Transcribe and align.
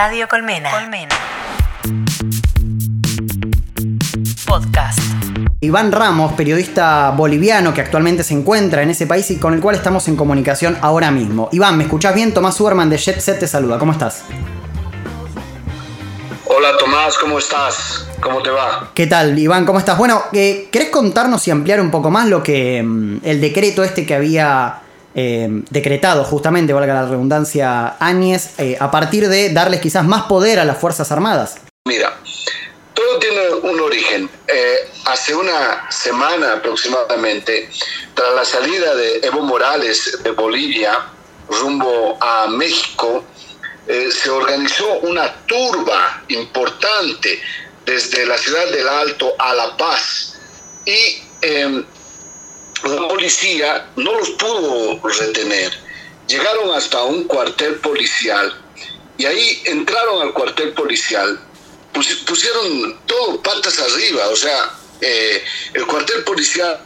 Radio 0.00 0.28
Colmena. 0.28 0.70
Colmena. 0.70 1.16
Podcast. 4.46 5.00
Iván 5.60 5.90
Ramos, 5.90 6.34
periodista 6.34 7.10
boliviano 7.10 7.74
que 7.74 7.80
actualmente 7.80 8.22
se 8.22 8.32
encuentra 8.34 8.84
en 8.84 8.90
ese 8.90 9.08
país 9.08 9.28
y 9.32 9.38
con 9.38 9.54
el 9.54 9.60
cual 9.60 9.74
estamos 9.74 10.06
en 10.06 10.14
comunicación 10.14 10.78
ahora 10.82 11.10
mismo. 11.10 11.48
Iván, 11.50 11.76
¿me 11.76 11.82
escuchás 11.82 12.14
bien? 12.14 12.32
Tomás 12.32 12.54
Suberman 12.54 12.88
de 12.88 12.96
Jet 12.96 13.18
Set 13.18 13.40
te 13.40 13.48
saluda. 13.48 13.76
¿Cómo 13.80 13.90
estás? 13.90 14.22
Hola 16.44 16.76
Tomás, 16.78 17.18
¿cómo 17.18 17.40
estás? 17.40 18.06
¿Cómo 18.20 18.40
te 18.40 18.50
va? 18.50 18.92
¿Qué 18.94 19.08
tal, 19.08 19.36
Iván? 19.36 19.66
¿Cómo 19.66 19.80
estás? 19.80 19.98
Bueno, 19.98 20.22
eh, 20.32 20.68
¿querés 20.70 20.90
contarnos 20.90 21.48
y 21.48 21.50
ampliar 21.50 21.80
un 21.80 21.90
poco 21.90 22.08
más 22.08 22.28
lo 22.28 22.40
que 22.40 22.84
mm, 22.84 23.22
el 23.24 23.40
decreto 23.40 23.82
este 23.82 24.06
que 24.06 24.14
había 24.14 24.82
eh, 25.14 25.48
decretado 25.70 26.24
justamente, 26.24 26.72
valga 26.72 26.94
la 26.94 27.06
redundancia, 27.06 27.96
Áñez, 27.98 28.58
eh, 28.58 28.76
a 28.78 28.90
partir 28.90 29.28
de 29.28 29.52
darles 29.52 29.80
quizás 29.80 30.04
más 30.04 30.24
poder 30.24 30.58
a 30.58 30.64
las 30.64 30.78
Fuerzas 30.78 31.10
Armadas? 31.10 31.56
Mira, 31.86 32.18
todo 32.94 33.18
tiene 33.18 33.48
un 33.62 33.80
origen. 33.80 34.28
Eh, 34.46 34.76
hace 35.06 35.34
una 35.34 35.90
semana 35.90 36.54
aproximadamente, 36.54 37.70
tras 38.14 38.34
la 38.34 38.44
salida 38.44 38.94
de 38.94 39.20
Evo 39.22 39.42
Morales 39.42 40.18
de 40.22 40.30
Bolivia 40.32 41.06
rumbo 41.48 42.18
a 42.20 42.46
México, 42.48 43.24
se 43.86 44.28
organizó 44.28 44.98
una 45.00 45.32
turba 45.46 46.22
importante 46.28 47.40
desde 47.86 48.26
la 48.26 48.36
ciudad 48.36 48.70
del 48.70 48.86
Alto 48.86 49.32
a 49.38 49.54
La 49.54 49.74
Paz 49.78 50.38
y 50.84 51.22
em, 51.40 51.84
la 52.84 53.08
policía 53.08 53.88
no 53.96 54.12
los 54.18 54.30
pudo 54.30 55.00
retener. 55.02 55.72
Llegaron 56.26 56.70
hasta 56.74 57.02
un 57.04 57.24
cuartel 57.24 57.76
policial 57.76 58.54
y 59.16 59.26
ahí 59.26 59.62
entraron 59.64 60.22
al 60.22 60.32
cuartel 60.32 60.72
policial, 60.74 61.40
pusieron 61.92 63.00
todo 63.06 63.42
patas 63.42 63.78
arriba, 63.80 64.28
o 64.28 64.36
sea, 64.36 64.78
eh, 65.00 65.42
el 65.74 65.86
cuartel 65.86 66.22
policial 66.24 66.80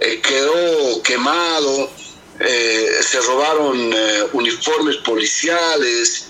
eh, 0.00 0.20
quedó 0.20 1.02
quemado, 1.02 1.90
eh, 2.40 2.88
se 3.00 3.20
robaron 3.20 3.94
uniformes 4.32 4.96
policiales, 4.98 6.28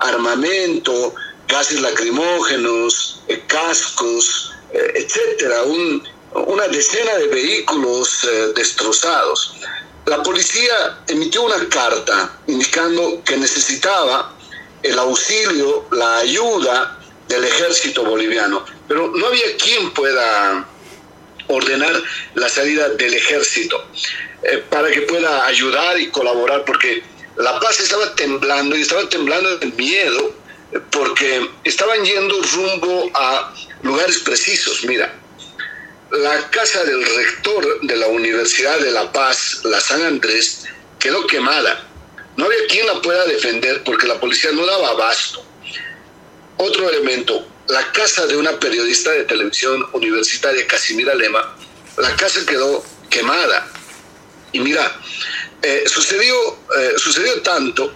armamento, 0.00 1.14
gases 1.46 1.80
lacrimógenos, 1.80 3.22
cascos, 3.46 4.54
etcétera, 4.72 5.62
un, 5.62 6.02
una 6.34 6.68
decena 6.68 7.14
de 7.16 7.28
vehículos 7.28 8.24
eh, 8.24 8.52
destrozados. 8.54 9.56
La 10.06 10.22
policía 10.22 11.00
emitió 11.06 11.42
una 11.42 11.68
carta 11.68 12.38
indicando 12.46 13.22
que 13.24 13.36
necesitaba 13.36 14.34
el 14.82 14.98
auxilio, 14.98 15.86
la 15.92 16.18
ayuda 16.18 16.98
del 17.28 17.44
ejército 17.44 18.04
boliviano, 18.04 18.64
pero 18.86 19.08
no 19.08 19.26
había 19.26 19.56
quien 19.56 19.90
pueda 19.92 20.66
ordenar 21.48 22.02
la 22.34 22.48
salida 22.48 22.88
del 22.90 23.14
ejército 23.14 23.84
eh, 24.42 24.62
para 24.70 24.90
que 24.90 25.02
pueda 25.02 25.46
ayudar 25.46 25.98
y 25.98 26.08
colaborar, 26.08 26.64
porque 26.64 27.02
La 27.36 27.58
Paz 27.60 27.80
estaba 27.80 28.14
temblando 28.14 28.76
y 28.76 28.82
estaba 28.82 29.08
temblando 29.08 29.58
de 29.58 29.66
miedo, 29.66 30.34
eh, 30.72 30.80
porque 30.90 31.50
estaban 31.64 32.04
yendo 32.04 32.40
rumbo 32.54 33.10
a 33.14 33.52
lugares 33.82 34.18
precisos. 34.18 34.84
Mira, 34.84 35.14
la 36.10 36.50
casa 36.50 36.84
del 36.84 37.04
rector 37.04 37.80
de 37.82 37.96
la 37.96 38.06
Universidad 38.08 38.78
de 38.78 38.90
La 38.90 39.12
Paz, 39.12 39.60
la 39.64 39.80
San 39.80 40.02
Andrés, 40.02 40.64
quedó 40.98 41.26
quemada. 41.26 41.86
No 42.36 42.46
había 42.46 42.66
quien 42.68 42.86
la 42.86 43.00
pueda 43.02 43.24
defender 43.26 43.82
porque 43.84 44.06
la 44.06 44.18
policía 44.18 44.52
no 44.52 44.64
daba 44.64 44.90
abasto. 44.90 45.44
Otro 46.56 46.88
elemento, 46.88 47.46
la 47.68 47.92
casa 47.92 48.26
de 48.26 48.36
una 48.36 48.58
periodista 48.58 49.10
de 49.10 49.24
televisión 49.24 49.86
universitaria, 49.92 50.66
Casimira 50.66 51.14
Lema, 51.14 51.56
la 51.98 52.14
casa 52.16 52.40
quedó 52.46 52.84
quemada. 53.10 53.68
Y 54.52 54.60
mira, 54.60 55.00
eh, 55.62 55.84
sucedió, 55.86 56.34
eh, 56.78 56.94
sucedió 56.96 57.42
tanto 57.42 57.92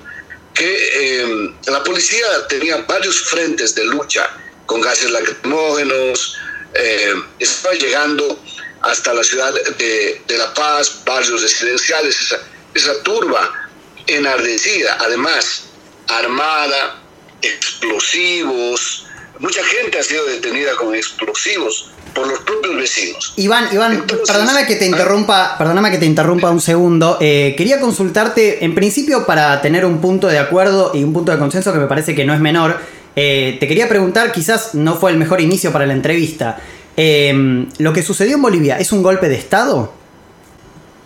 que 0.53 1.23
eh, 1.23 1.55
la 1.67 1.83
policía 1.83 2.27
tenía 2.49 2.77
varios 2.79 3.23
frentes 3.23 3.75
de 3.75 3.87
lucha 3.87 4.29
con 4.67 4.81
gases 4.81 5.11
lacrimógenos, 5.11 6.37
eh, 6.75 7.15
estaba 7.39 7.75
llegando 7.75 8.41
hasta 8.83 9.15
la 9.15 9.23
ciudad 9.23 9.53
de, 9.79 10.21
La 10.37 10.53
Paz, 10.55 11.03
barrios 11.05 11.43
residenciales, 11.43 12.21
esa, 12.21 12.39
esa 12.75 13.03
turba 13.03 13.71
enardecida, 14.07 14.99
además 15.01 15.65
armada, 16.09 17.01
explosivos, 17.41 19.07
mucha 19.39 19.63
gente 19.65 19.99
ha 19.99 20.03
sido 20.03 20.25
detenida 20.27 20.75
con 20.77 20.95
explosivos 20.95 21.91
por 22.15 22.27
los 22.27 22.41
propios 22.41 22.77
vecinos. 22.77 23.33
Iván, 23.37 23.69
Iván, 23.73 24.07
perdóname 24.07 24.67
que 24.67 24.77
te 24.77 24.87
interrumpa, 24.87 25.57
perdóname 25.59 25.91
que 25.91 25.99
te 25.99 26.07
interrumpa 26.07 26.51
un 26.51 26.61
segundo. 26.61 27.19
Eh, 27.21 27.55
quería 27.57 27.81
consultarte, 27.81 28.65
en 28.65 28.75
principio, 28.75 29.27
para 29.27 29.61
tener 29.63 29.85
un 29.85 30.01
punto 30.01 30.29
de 30.29 30.39
acuerdo 30.39 30.93
y 30.95 31.03
un 31.05 31.13
punto 31.13 31.33
de 31.33 31.39
consenso 31.39 31.73
que 31.73 31.79
me 31.79 31.87
parece 31.87 32.15
que 32.15 32.25
no 32.25 32.35
es 32.35 32.41
menor. 32.41 32.79
Eh, 33.15 33.57
te 33.61 33.69
quería 33.69 33.89
preguntar, 33.89 34.33
quizás 34.33 34.75
no 34.75 34.97
fue 34.97 35.11
el 35.11 35.19
mejor 35.19 35.41
inicio 35.41 35.73
para 35.73 35.87
la 35.87 35.93
entrevista. 35.93 36.63
Em, 36.97 37.69
¿Lo 37.79 37.93
que 37.93 38.03
sucedió 38.03 38.37
en 38.37 38.43
Bolivia 38.43 38.79
es 38.79 38.93
un 38.93 39.03
golpe 39.03 39.29
de 39.29 39.37
Estado? 39.37 39.93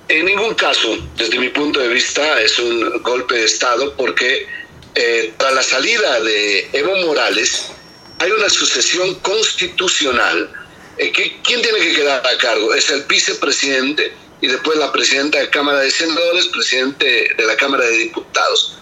En 0.09 0.25
ningún 0.25 0.55
caso, 0.55 0.97
desde 1.16 1.39
mi 1.39 1.49
punto 1.49 1.81
de 1.81 1.89
vista, 1.89 2.41
es 2.41 2.59
un 2.59 3.03
golpe 3.03 3.34
de 3.37 3.45
Estado 3.45 3.95
porque 3.97 4.47
eh, 4.95 5.33
tras 5.37 5.53
la 5.53 5.62
salida 5.62 6.21
de 6.21 6.69
Evo 6.72 6.97
Morales 7.06 7.72
hay 8.19 8.31
una 8.31 8.49
sucesión 8.49 9.16
constitucional. 9.16 10.50
Eh, 10.99 11.12
¿Quién 11.12 11.61
tiene 11.61 11.78
que 11.81 11.95
quedar 11.95 12.25
a 12.25 12.39
cargo? 12.39 12.72
Es 12.72 12.89
el 12.91 13.03
vicepresidente 13.03 14.12
y 14.41 14.47
después 14.47 14.78
la 14.78 14.93
presidenta 14.93 15.39
de 15.39 15.50
Cámara 15.50 15.81
de 15.81 15.91
Senadores, 15.91 16.47
presidente 16.47 17.28
de 17.37 17.47
la 17.47 17.56
Cámara 17.56 17.84
de 17.84 17.99
Diputados. 17.99 18.78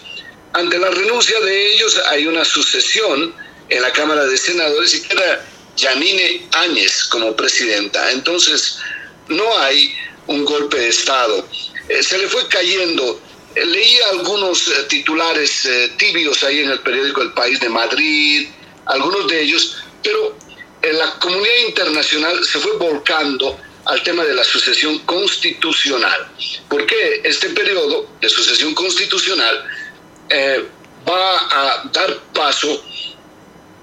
Ante 0.55 0.79
la 0.79 0.89
renuncia 0.89 1.41
de 1.41 1.75
ellos 1.75 2.01
hay 2.07 2.29
una 2.29 2.45
sucesión 2.45 3.35
en 3.69 3.83
la 3.83 3.93
Cámara 3.93 4.25
de 4.25 4.37
Senadores 4.37 4.95
y 4.95 5.03
queda 5.03 5.45
Yanine 5.77 6.47
Áñez 6.53 7.05
como 7.11 7.35
presidenta. 7.35 8.13
Entonces, 8.13 8.79
no 9.27 9.59
hay 9.59 9.93
un 10.29 10.45
golpe 10.45 10.79
de 10.79 10.89
Estado. 10.89 11.45
Eh, 11.89 12.03
se 12.05 12.19
le 12.19 12.29
fue 12.29 12.47
cayendo. 12.47 13.21
Eh, 13.57 13.67
leí 13.67 13.99
algunos 14.13 14.69
eh, 14.69 14.85
titulares 14.89 15.69
tibios 15.97 16.45
ahí 16.45 16.61
en 16.61 16.71
el 16.71 16.81
periódico 16.81 17.23
El 17.23 17.33
País 17.33 17.59
de 17.59 17.69
Madrid, 17.69 18.49
algunos 18.87 19.27
de 19.27 19.43
ellos, 19.43 19.77
pero 20.05 20.37
la 20.83 21.19
comunidad 21.19 21.57
internacional 21.67 22.45
se 22.45 22.59
fue 22.61 22.77
volcando 22.77 23.59
al 23.87 24.03
tema 24.03 24.23
de 24.25 24.35
la 24.35 24.45
sucesión 24.45 24.99
constitucional, 25.01 26.31
porque 26.69 27.23
este 27.25 27.49
periodo 27.51 28.07
de 28.21 28.29
sucesión 28.29 28.75
constitucional 28.75 29.65
va 30.31 31.37
a 31.51 31.91
dar 31.93 32.19
paso 32.33 32.83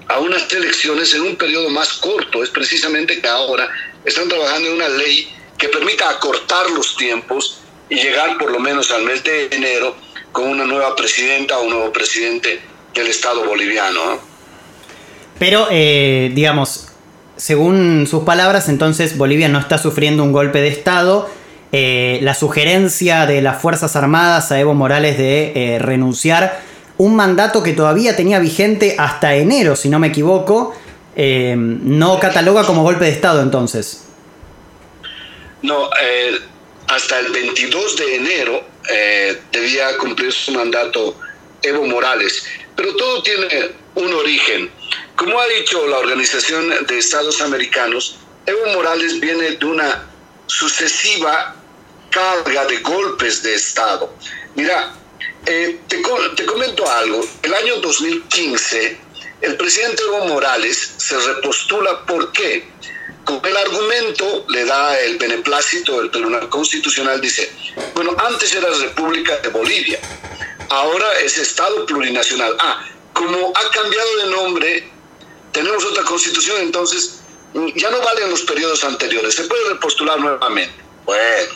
a 0.07 0.19
unas 0.19 0.51
elecciones 0.51 1.13
en 1.13 1.21
un 1.21 1.35
periodo 1.35 1.69
más 1.69 1.93
corto. 1.93 2.43
Es 2.43 2.49
precisamente 2.49 3.21
que 3.21 3.27
ahora 3.27 3.69
están 4.03 4.27
trabajando 4.27 4.69
en 4.69 4.75
una 4.75 4.89
ley 4.89 5.33
que 5.57 5.69
permita 5.69 6.09
acortar 6.09 6.69
los 6.71 6.95
tiempos 6.97 7.61
y 7.89 7.95
llegar 7.95 8.37
por 8.37 8.51
lo 8.51 8.59
menos 8.59 8.91
al 8.91 9.03
mes 9.03 9.23
de 9.23 9.47
enero 9.51 9.95
con 10.31 10.47
una 10.47 10.65
nueva 10.65 10.95
presidenta 10.95 11.59
o 11.59 11.63
un 11.63 11.69
nuevo 11.71 11.93
presidente 11.93 12.61
del 12.93 13.07
Estado 13.07 13.45
boliviano. 13.45 14.19
Pero, 15.37 15.67
eh, 15.71 16.31
digamos, 16.33 16.87
según 17.35 18.07
sus 18.07 18.23
palabras, 18.23 18.69
entonces 18.69 19.17
Bolivia 19.17 19.49
no 19.49 19.59
está 19.59 19.77
sufriendo 19.77 20.23
un 20.23 20.31
golpe 20.31 20.61
de 20.61 20.67
Estado. 20.67 21.29
Eh, 21.71 22.19
la 22.21 22.33
sugerencia 22.33 23.25
de 23.25 23.41
las 23.41 23.61
Fuerzas 23.61 23.95
Armadas 23.95 24.51
a 24.51 24.59
Evo 24.59 24.73
Morales 24.73 25.17
de 25.17 25.53
eh, 25.55 25.79
renunciar 25.79 26.61
un 26.97 27.15
mandato 27.15 27.63
que 27.63 27.73
todavía 27.73 28.15
tenía 28.15 28.39
vigente 28.39 28.95
hasta 28.99 29.35
enero, 29.35 29.75
si 29.75 29.89
no 29.89 29.97
me 29.97 30.07
equivoco, 30.07 30.75
eh, 31.15 31.55
no 31.57 32.19
cataloga 32.19 32.63
como 32.63 32.83
golpe 32.83 33.05
de 33.05 33.11
Estado 33.11 33.41
entonces. 33.41 34.03
No, 35.61 35.89
eh, 35.99 36.39
hasta 36.87 37.19
el 37.19 37.31
22 37.31 37.97
de 37.97 38.15
enero 38.15 38.63
eh, 38.89 39.41
debía 39.51 39.97
cumplir 39.97 40.31
su 40.31 40.51
mandato 40.51 41.15
Evo 41.61 41.85
Morales, 41.85 42.45
pero 42.75 42.95
todo 42.95 43.23
tiene 43.23 43.47
un 43.95 44.13
origen. 44.13 44.71
Como 45.15 45.39
ha 45.39 45.47
dicho 45.59 45.85
la 45.87 45.97
Organización 45.97 46.69
de 46.87 46.97
Estados 46.97 47.41
Americanos, 47.41 48.17
Evo 48.45 48.73
Morales 48.75 49.19
viene 49.19 49.51
de 49.51 49.65
una 49.65 50.07
sucesiva 50.45 51.55
carga 52.11 52.65
de 52.65 52.77
golpes 52.79 53.41
de 53.41 53.55
Estado. 53.55 54.13
Mira, 54.55 54.93
eh, 55.45 55.79
te, 55.87 56.01
comento 56.45 56.89
algo. 56.89 57.25
El 57.41 57.53
año 57.53 57.77
2015, 57.77 58.97
el 59.41 59.57
presidente 59.57 60.03
Evo 60.03 60.27
Morales 60.27 60.93
se 60.97 61.17
repostula. 61.17 62.05
¿Por 62.05 62.31
qué? 62.31 62.69
Con 63.25 63.43
el 63.45 63.57
argumento 63.57 64.45
le 64.49 64.65
da 64.65 64.99
el 64.99 65.17
beneplácito 65.17 65.99
del 65.99 66.11
Tribunal 66.11 66.49
Constitucional. 66.49 67.19
Dice, 67.21 67.51
bueno, 67.95 68.15
antes 68.27 68.53
era 68.53 68.69
República 68.69 69.37
de 69.37 69.49
Bolivia. 69.49 69.99
ahora 70.69 71.19
es 71.19 71.37
Estado 71.37 71.85
plurinacional. 71.85 72.55
Ah, 72.59 72.85
como 73.13 73.53
ha 73.55 73.69
cambiado 73.71 74.17
de 74.17 74.25
nombre, 74.27 74.89
tenemos 75.51 75.83
otra 75.85 76.03
constitución, 76.03 76.57
entonces 76.61 77.19
ya 77.75 77.89
no 77.89 77.99
valen 77.99 78.29
los 78.29 78.41
periodos 78.43 78.83
anteriores, 78.83 79.35
se 79.35 79.43
puede 79.43 79.69
repostular 79.69 80.19
nuevamente. 80.19 80.90
Bueno, 81.05 81.53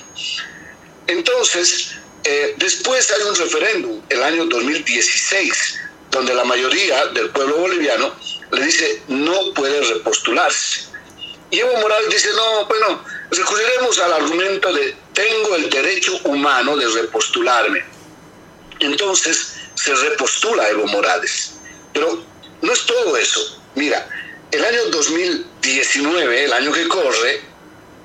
entonces, 1.07 1.91
eh, 2.23 2.55
después 2.57 3.11
hay 3.11 3.21
un 3.23 3.35
referéndum, 3.35 4.01
el 4.09 4.23
año 4.23 4.45
2016, 4.45 5.79
donde 6.11 6.33
la 6.33 6.43
mayoría 6.43 7.05
del 7.07 7.29
pueblo 7.29 7.57
boliviano 7.57 8.15
le 8.51 8.65
dice 8.65 9.01
no 9.07 9.53
puede 9.53 9.81
repostularse. 9.81 10.85
Y 11.51 11.59
Evo 11.59 11.77
Morales 11.77 12.09
dice, 12.09 12.29
no, 12.35 12.65
bueno, 12.65 13.03
recurriremos 13.31 13.99
al 13.99 14.13
argumento 14.13 14.73
de 14.73 14.95
tengo 15.13 15.55
el 15.55 15.69
derecho 15.69 16.17
humano 16.23 16.75
de 16.75 16.87
repostularme. 16.87 17.83
Entonces 18.79 19.53
se 19.75 19.93
repostula 19.93 20.67
Evo 20.69 20.87
Morales. 20.87 21.53
Pero 21.93 22.23
no 22.61 22.73
es 22.73 22.85
todo 22.85 23.15
eso. 23.15 23.61
Mira, 23.75 24.07
el 24.51 24.65
año 24.65 24.85
2019, 24.91 26.45
el 26.45 26.53
año 26.53 26.71
que 26.71 26.87
corre, 26.87 27.41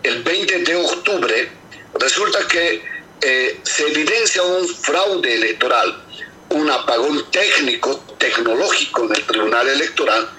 el 0.02 0.22
20 0.22 0.58
de 0.60 0.76
octubre, 0.76 1.50
resulta 1.94 2.46
que 2.48 2.82
eh, 3.20 3.60
se 3.62 3.86
evidencia 3.88 4.42
un 4.42 4.66
fraude 4.68 5.34
electoral, 5.34 6.02
un 6.50 6.70
apagón 6.70 7.30
técnico, 7.30 8.02
tecnológico 8.18 9.04
en 9.04 9.16
el 9.16 9.26
Tribunal 9.26 9.68
Electoral, 9.68 10.30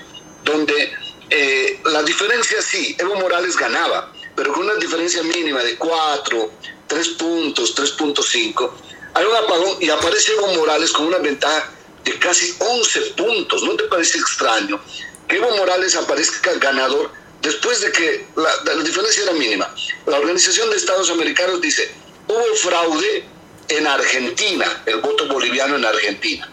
donde 0.43 0.93
eh, 1.29 1.79
la 1.85 2.03
diferencia 2.03 2.61
sí, 2.61 2.95
Evo 2.99 3.15
Morales 3.15 3.55
ganaba, 3.55 4.11
pero 4.35 4.51
con 4.51 4.63
una 4.63 4.75
diferencia 4.75 5.21
mínima 5.23 5.63
de 5.63 5.77
4, 5.77 6.51
3 6.87 7.07
puntos, 7.09 7.75
3.5. 7.75 8.71
Hay 9.13 9.25
un 9.25 9.35
apagón 9.35 9.77
y 9.79 9.89
aparece 9.89 10.33
Evo 10.33 10.53
Morales 10.55 10.91
con 10.91 11.07
una 11.07 11.19
ventaja 11.19 11.69
de 12.03 12.17
casi 12.17 12.55
11 12.59 13.01
puntos. 13.11 13.63
¿No 13.63 13.75
te 13.75 13.83
parece 13.83 14.17
extraño 14.17 14.81
que 15.27 15.37
Evo 15.37 15.55
Morales 15.55 15.95
aparezca 15.95 16.53
ganador 16.55 17.11
después 17.41 17.81
de 17.81 17.91
que 17.91 18.27
la, 18.35 18.73
la 18.75 18.83
diferencia 18.83 19.23
era 19.23 19.33
mínima? 19.33 19.73
La 20.05 20.17
Organización 20.19 20.69
de 20.69 20.77
Estados 20.77 21.09
Americanos 21.09 21.61
dice, 21.61 21.91
hubo 22.27 22.55
fraude 22.55 23.25
en 23.67 23.87
Argentina, 23.87 24.83
el 24.85 24.97
voto 24.97 25.27
boliviano 25.27 25.75
en 25.75 25.85
Argentina. 25.85 26.49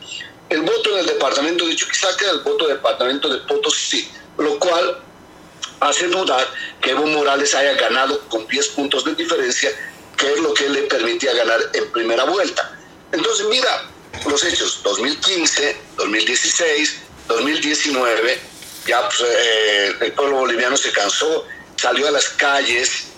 El 0.49 0.62
voto 0.62 0.93
en 0.93 1.00
el 1.00 1.06
departamento 1.06 1.67
de 1.67 1.76
Chuquisaca, 1.76 2.31
el 2.31 2.40
voto 2.40 2.67
del 2.67 2.76
departamento 2.76 3.29
de 3.29 3.38
Potosí, 3.40 4.08
lo 4.38 4.58
cual 4.58 5.02
hace 5.81 6.08
dudar 6.08 6.46
que 6.81 6.90
Evo 6.90 7.06
Morales 7.06 7.55
haya 7.55 7.75
ganado 7.75 8.20
con 8.29 8.46
10 8.46 8.69
puntos 8.69 9.05
de 9.05 9.14
diferencia, 9.14 9.70
que 10.17 10.32
es 10.32 10.38
lo 10.40 10.55
que 10.55 10.69
le 10.69 10.82
permitía 10.82 11.35
ganar 11.35 11.61
en 11.75 11.90
primera 11.93 12.25
vuelta. 12.25 12.79
Entonces, 13.12 13.46
mira 13.49 13.90
los 14.26 14.43
hechos, 14.44 14.81
2015, 14.82 15.76
2016, 15.96 16.96
2019, 17.29 18.40
ya 18.88 19.02
pues, 19.02 19.20
eh, 19.20 19.93
el 20.00 20.12
pueblo 20.12 20.38
boliviano 20.38 20.76
se 20.76 20.90
cansó, 20.90 21.44
salió 21.76 22.08
a 22.08 22.11
las 22.11 22.29
calles 22.31 23.08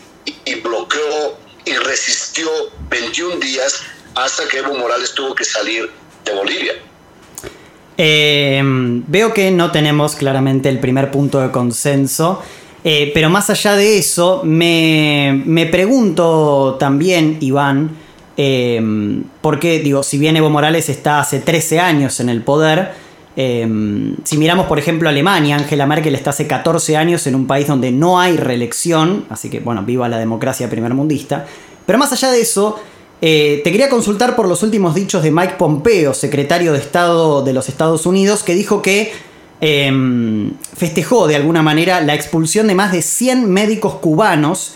y, 0.44 0.54
bloqueó 0.56 1.38
y 1.64 1.72
resistió 1.74 2.48
21 2.90 3.36
días 3.36 3.82
hasta 4.14 4.46
que 4.48 4.58
Evo 4.58 4.74
Morales 4.74 5.14
tuvo 5.14 5.34
que 5.34 5.44
salir 5.44 5.90
de 6.24 6.34
Bolivia. 6.34 6.74
Eh, 7.96 8.60
veo 8.64 9.32
que 9.32 9.50
no 9.50 9.70
tenemos 9.70 10.16
claramente 10.16 10.68
el 10.68 10.80
primer 10.80 11.10
punto 11.10 11.40
de 11.40 11.50
consenso. 11.50 12.42
Eh, 12.82 13.10
pero 13.12 13.28
más 13.28 13.50
allá 13.50 13.76
de 13.76 13.98
eso, 13.98 14.40
me, 14.42 15.68
pregunto 15.70 16.76
también, 16.80 17.36
Iván, 17.40 17.90
eh, 18.36 18.80
porque, 19.42 19.80
digo, 19.80 20.02
si 20.02 20.16
bien 20.16 20.36
Evo 20.36 20.48
Morales 20.48 20.88
está 20.88 21.20
hace 21.20 21.40
13 21.40 21.78
años 21.78 22.20
en 22.20 22.30
el 22.30 22.42
poder, 22.42 22.92
eh, 23.36 24.14
si 24.24 24.38
miramos, 24.38 24.66
por 24.66 24.78
ejemplo, 24.78 25.08
Alemania, 25.08 25.56
Angela 25.56 25.86
Merkel 25.86 26.14
está 26.14 26.30
hace 26.30 26.46
14 26.46 26.96
años 26.96 27.26
en 27.26 27.34
un 27.34 27.46
país 27.46 27.66
donde 27.66 27.90
no 27.90 28.20
hay 28.20 28.36
reelección, 28.36 29.26
así 29.30 29.50
que, 29.50 29.60
bueno, 29.60 29.82
viva 29.82 30.08
la 30.08 30.18
democracia 30.18 30.68
primermundista. 30.68 31.46
Pero 31.86 31.98
más 31.98 32.12
allá 32.12 32.30
de 32.30 32.40
eso, 32.40 32.78
te 33.20 33.62
quería 33.62 33.88
consultar 33.88 34.36
por 34.36 34.48
los 34.48 34.62
últimos 34.62 34.94
dichos 34.94 35.22
de 35.22 35.30
Mike 35.30 35.54
Pompeo, 35.58 36.14
secretario 36.14 36.72
de 36.72 36.78
Estado 36.78 37.42
de 37.42 37.52
los 37.52 37.68
Estados 37.68 38.06
Unidos, 38.06 38.42
que 38.42 38.54
dijo 38.54 38.82
que 38.82 39.12
Em, 39.62 40.52
festejó 40.74 41.26
de 41.26 41.36
alguna 41.36 41.62
manera 41.62 42.00
la 42.00 42.14
expulsión 42.14 42.66
de 42.66 42.74
más 42.74 42.92
de 42.92 43.02
100 43.02 43.50
médicos 43.50 43.96
cubanos 43.96 44.72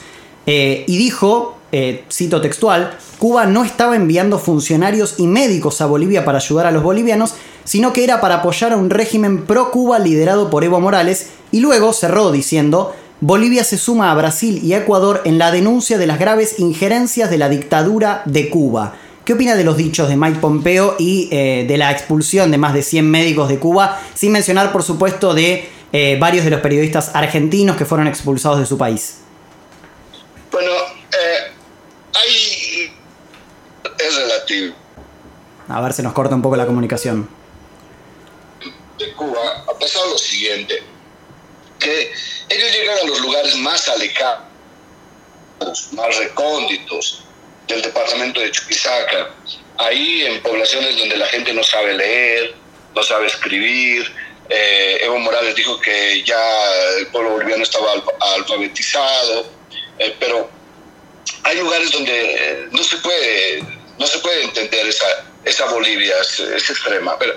eh, 0.46 0.84
y 0.86 0.98
dijo, 0.98 1.56
eh, 1.72 2.04
cito 2.12 2.42
textual, 2.42 2.98
Cuba 3.16 3.46
no 3.46 3.64
estaba 3.64 3.96
enviando 3.96 4.38
funcionarios 4.38 5.14
y 5.16 5.26
médicos 5.26 5.80
a 5.80 5.86
Bolivia 5.86 6.26
para 6.26 6.36
ayudar 6.36 6.66
a 6.66 6.70
los 6.70 6.82
bolivianos, 6.82 7.34
sino 7.64 7.92
que 7.92 8.04
era 8.04 8.20
para 8.20 8.36
apoyar 8.36 8.72
a 8.72 8.76
un 8.76 8.90
régimen 8.90 9.44
pro-Cuba 9.44 9.98
liderado 9.98 10.50
por 10.50 10.64
Evo 10.64 10.80
Morales, 10.80 11.30
y 11.50 11.60
luego 11.60 11.92
cerró 11.92 12.30
diciendo, 12.32 12.94
Bolivia 13.20 13.64
se 13.64 13.78
suma 13.78 14.10
a 14.10 14.14
Brasil 14.14 14.60
y 14.62 14.74
Ecuador 14.74 15.22
en 15.24 15.38
la 15.38 15.50
denuncia 15.50 15.98
de 15.98 16.06
las 16.06 16.18
graves 16.18 16.58
injerencias 16.58 17.30
de 17.30 17.38
la 17.38 17.48
dictadura 17.48 18.22
de 18.26 18.50
Cuba. 18.50 18.94
¿Qué 19.24 19.32
opina 19.32 19.54
de 19.54 19.64
los 19.64 19.78
dichos 19.78 20.08
de 20.08 20.16
Mike 20.16 20.40
Pompeo 20.40 20.96
y 20.98 21.28
eh, 21.30 21.64
de 21.66 21.78
la 21.78 21.90
expulsión 21.90 22.50
de 22.50 22.58
más 22.58 22.74
de 22.74 22.82
100 22.82 23.10
médicos 23.10 23.48
de 23.48 23.58
Cuba, 23.58 23.98
sin 24.12 24.32
mencionar, 24.32 24.72
por 24.72 24.82
supuesto, 24.82 25.32
de 25.32 25.66
eh, 25.92 26.18
varios 26.20 26.44
de 26.44 26.50
los 26.50 26.60
periodistas 26.60 27.12
argentinos 27.14 27.76
que 27.76 27.86
fueron 27.86 28.06
expulsados 28.06 28.58
de 28.58 28.66
su 28.66 28.76
país? 28.76 29.20
Bueno, 30.52 30.70
eh, 31.12 31.52
es 33.98 34.16
relativo. 34.16 34.74
A 35.68 35.80
ver, 35.80 35.92
se 35.94 36.02
nos 36.02 36.12
corta 36.12 36.34
un 36.34 36.42
poco 36.42 36.56
la 36.56 36.66
comunicación. 36.66 37.26
De 39.04 39.12
Cuba 39.12 39.64
ha 39.68 39.78
pasado 39.78 40.10
lo 40.10 40.18
siguiente, 40.18 40.82
que 41.78 42.12
ellos 42.48 42.72
llegan 42.72 42.98
a 42.98 43.04
los 43.04 43.20
lugares 43.20 43.54
más 43.56 43.86
alejados, 43.88 44.44
más 45.92 46.16
recónditos, 46.16 47.22
del 47.66 47.82
departamento 47.82 48.40
de 48.40 48.50
Chuquisaca, 48.50 49.30
ahí 49.76 50.24
en 50.24 50.42
poblaciones 50.42 50.96
donde 50.96 51.16
la 51.16 51.26
gente 51.26 51.52
no 51.52 51.62
sabe 51.62 51.94
leer, 51.94 52.54
no 52.94 53.02
sabe 53.02 53.26
escribir. 53.26 54.10
Eh, 54.48 55.00
Evo 55.02 55.18
Morales 55.18 55.54
dijo 55.54 55.78
que 55.80 56.22
ya 56.24 56.40
el 56.98 57.06
pueblo 57.08 57.32
boliviano 57.32 57.62
estaba 57.62 57.92
alfabetizado, 58.36 59.46
eh, 59.98 60.14
pero 60.18 60.50
hay 61.42 61.58
lugares 61.58 61.90
donde 61.90 62.34
eh, 62.34 62.68
no 62.70 62.82
se 62.82 62.96
puede, 62.98 63.62
no 63.98 64.06
se 64.06 64.18
puede 64.18 64.44
entender 64.44 64.86
esa, 64.86 65.06
esa 65.44 65.66
Bolivia, 65.66 66.14
es, 66.20 66.40
extrema. 66.70 67.18
Pero 67.18 67.36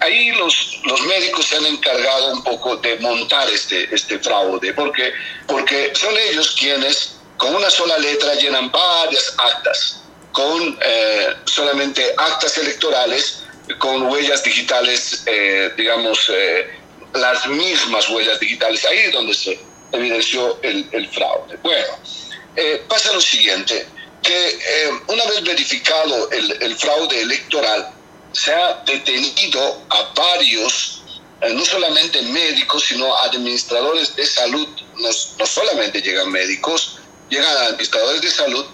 ahí 0.00 0.32
los, 0.32 0.80
los 0.84 1.00
médicos 1.02 1.46
se 1.46 1.56
han 1.56 1.66
encargado 1.66 2.32
un 2.34 2.44
poco 2.44 2.76
de 2.76 2.96
montar 2.96 3.48
este, 3.50 3.94
este 3.94 4.18
fraude, 4.18 4.72
porque, 4.74 5.12
porque 5.46 5.92
son 5.94 6.14
ellos 6.16 6.56
quienes 6.58 7.14
con 7.36 7.54
una 7.54 7.70
sola 7.70 7.98
letra 7.98 8.34
llenan 8.34 8.70
varias 8.70 9.34
actas, 9.38 10.00
con 10.32 10.78
eh, 10.82 11.34
solamente 11.44 12.14
actas 12.16 12.56
electorales, 12.58 13.44
con 13.78 14.02
huellas 14.10 14.42
digitales, 14.42 15.22
eh, 15.26 15.70
digamos, 15.76 16.30
eh, 16.32 16.70
las 17.14 17.46
mismas 17.46 18.08
huellas 18.08 18.38
digitales. 18.40 18.84
Ahí 18.84 18.98
es 18.98 19.12
donde 19.12 19.34
se 19.34 19.58
evidenció 19.92 20.58
el, 20.62 21.08
fraude. 21.08 21.56
Bueno, 21.62 21.86
pasa 22.88 23.12
lo 23.12 23.20
siguiente, 23.20 23.86
que 24.24 24.90
una 25.08 25.24
vez 25.26 25.42
verificado 25.44 26.30
el, 26.30 26.76
fraude 26.76 27.20
electoral, 27.20 27.92
se 28.32 28.52
ha 28.52 28.82
detenido 28.84 29.82
a 29.90 30.12
varios 30.16 31.02
no 31.52 31.64
solamente 31.64 32.22
médicos, 32.22 32.84
sino 32.88 33.14
administradores 33.18 34.16
de 34.16 34.26
salud, 34.26 34.66
no, 34.96 35.08
no 35.38 35.46
solamente 35.46 36.00
llegan 36.00 36.32
médicos, 36.32 36.98
llegan 37.28 37.56
administradores 37.66 38.22
de 38.22 38.30
salud 38.30 38.66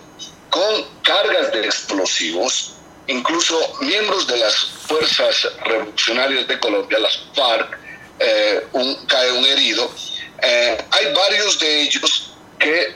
con 0.51 0.85
cargas 1.03 1.53
de 1.53 1.67
explosivos, 1.67 2.75
incluso 3.07 3.57
miembros 3.81 4.27
de 4.27 4.39
las 4.39 4.55
fuerzas 4.87 5.49
revolucionarias 5.65 6.47
de 6.47 6.59
Colombia, 6.59 6.99
las 6.99 7.19
FARC, 7.35 7.79
eh, 8.19 8.67
cae 9.07 9.33
un 9.33 9.45
herido. 9.45 9.91
Eh, 10.43 10.79
hay 10.91 11.15
varios 11.15 11.59
de 11.59 11.83
ellos 11.83 12.33
que 12.59 12.95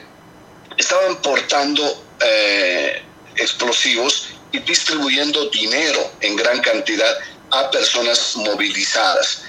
estaban 0.77 1.21
portando 1.21 2.04
eh, 2.21 3.03
explosivos 3.35 4.29
y 4.51 4.59
distribuyendo 4.59 5.49
dinero 5.49 6.11
en 6.21 6.35
gran 6.35 6.61
cantidad 6.61 7.17
a 7.51 7.69
personas 7.71 8.35
movilizadas. 8.37 9.43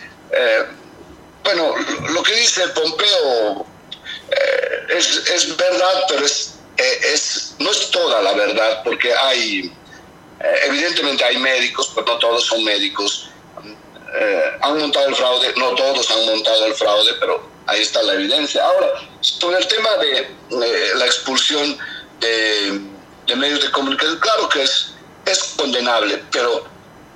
bueno, 1.44 1.74
lo 2.10 2.22
que 2.22 2.34
dice 2.34 2.66
Pompeo 2.68 3.66
eh, 4.30 4.96
es, 4.96 5.30
es, 5.30 5.56
verdad, 5.56 6.04
pero 6.08 6.24
es, 6.24 6.54
eh, 6.76 7.00
es, 7.12 7.54
no 7.58 7.70
es 7.70 7.90
toda 7.90 8.22
la 8.22 8.32
verdad, 8.32 8.82
porque 8.82 9.14
hay, 9.14 9.72
eh, 10.40 10.60
evidentemente 10.64 11.24
hay 11.24 11.38
médicos, 11.38 11.92
pero 11.94 12.06
no 12.06 12.18
todos 12.18 12.44
son 12.44 12.64
médicos. 12.64 13.30
han 14.62 14.78
montado 14.78 15.08
el 15.08 15.14
fraude, 15.14 15.52
no 15.56 15.74
todos 15.74 16.10
han 16.10 16.26
montado 16.26 16.66
el 16.66 16.74
fraude, 16.74 17.12
pero 17.20 17.48
ahí 17.66 17.82
está 17.82 18.02
la 18.02 18.14
evidencia. 18.14 18.64
Ahora, 18.64 18.88
sobre 19.20 19.58
el 19.58 19.66
tema 19.68 19.90
de 19.98 20.28
la 20.94 21.06
expulsión 21.06 21.78
de, 22.20 22.80
de, 23.26 23.36
medios 23.36 23.62
de 23.62 23.70
comunicación, 23.70 24.18
claro 24.18 24.48
que 24.48 24.62
es, 24.62 24.94
es 25.24 25.54
condenable, 25.56 26.22
pero 26.32 26.66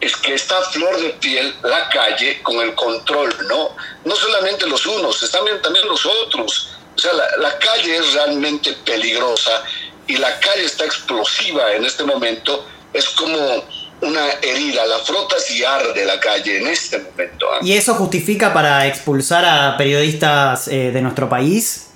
es 0.01 0.17
que 0.17 0.35
está 0.35 0.59
a 0.59 0.63
flor 0.71 1.01
de 1.01 1.11
piel 1.11 1.55
la 1.63 1.89
calle 1.91 2.43
con 2.43 2.61
el 2.61 2.75
control, 2.75 3.35
¿no? 3.49 3.77
No 4.05 4.17
solamente 4.17 4.67
los 4.67 4.87
unos, 4.87 5.23
están 5.23 5.45
bien 5.45 5.61
también 5.63 5.87
los 5.87 6.05
otros. 6.07 6.71
O 6.97 6.99
sea, 6.99 7.13
la, 7.13 7.37
la 7.39 7.59
calle 7.59 7.97
es 7.97 8.15
realmente 8.15 8.73
peligrosa 8.85 9.63
y 10.07 10.17
la 10.17 10.39
calle 10.41 10.65
está 10.65 10.85
explosiva 10.85 11.73
en 11.73 11.85
este 11.85 12.05
momento. 12.05 12.67
Es 12.93 13.09
como 13.11 13.65
una 14.03 14.31
herida, 14.43 14.87
la 14.87 14.99
frotas 14.99 15.51
y 15.51 15.65
arde 15.65 16.05
la 16.05 16.19
calle 16.19 16.59
en 16.59 16.69
este 16.69 16.99
momento. 16.99 17.47
¿ah? 17.53 17.59
¿Y 17.63 17.75
eso 17.75 17.95
justifica 17.95 18.53
para 18.53 18.87
expulsar 18.87 19.45
a 19.45 19.77
periodistas 19.77 20.69
eh, 20.69 20.91
de 20.91 21.01
nuestro 21.03 21.29
país? 21.29 21.91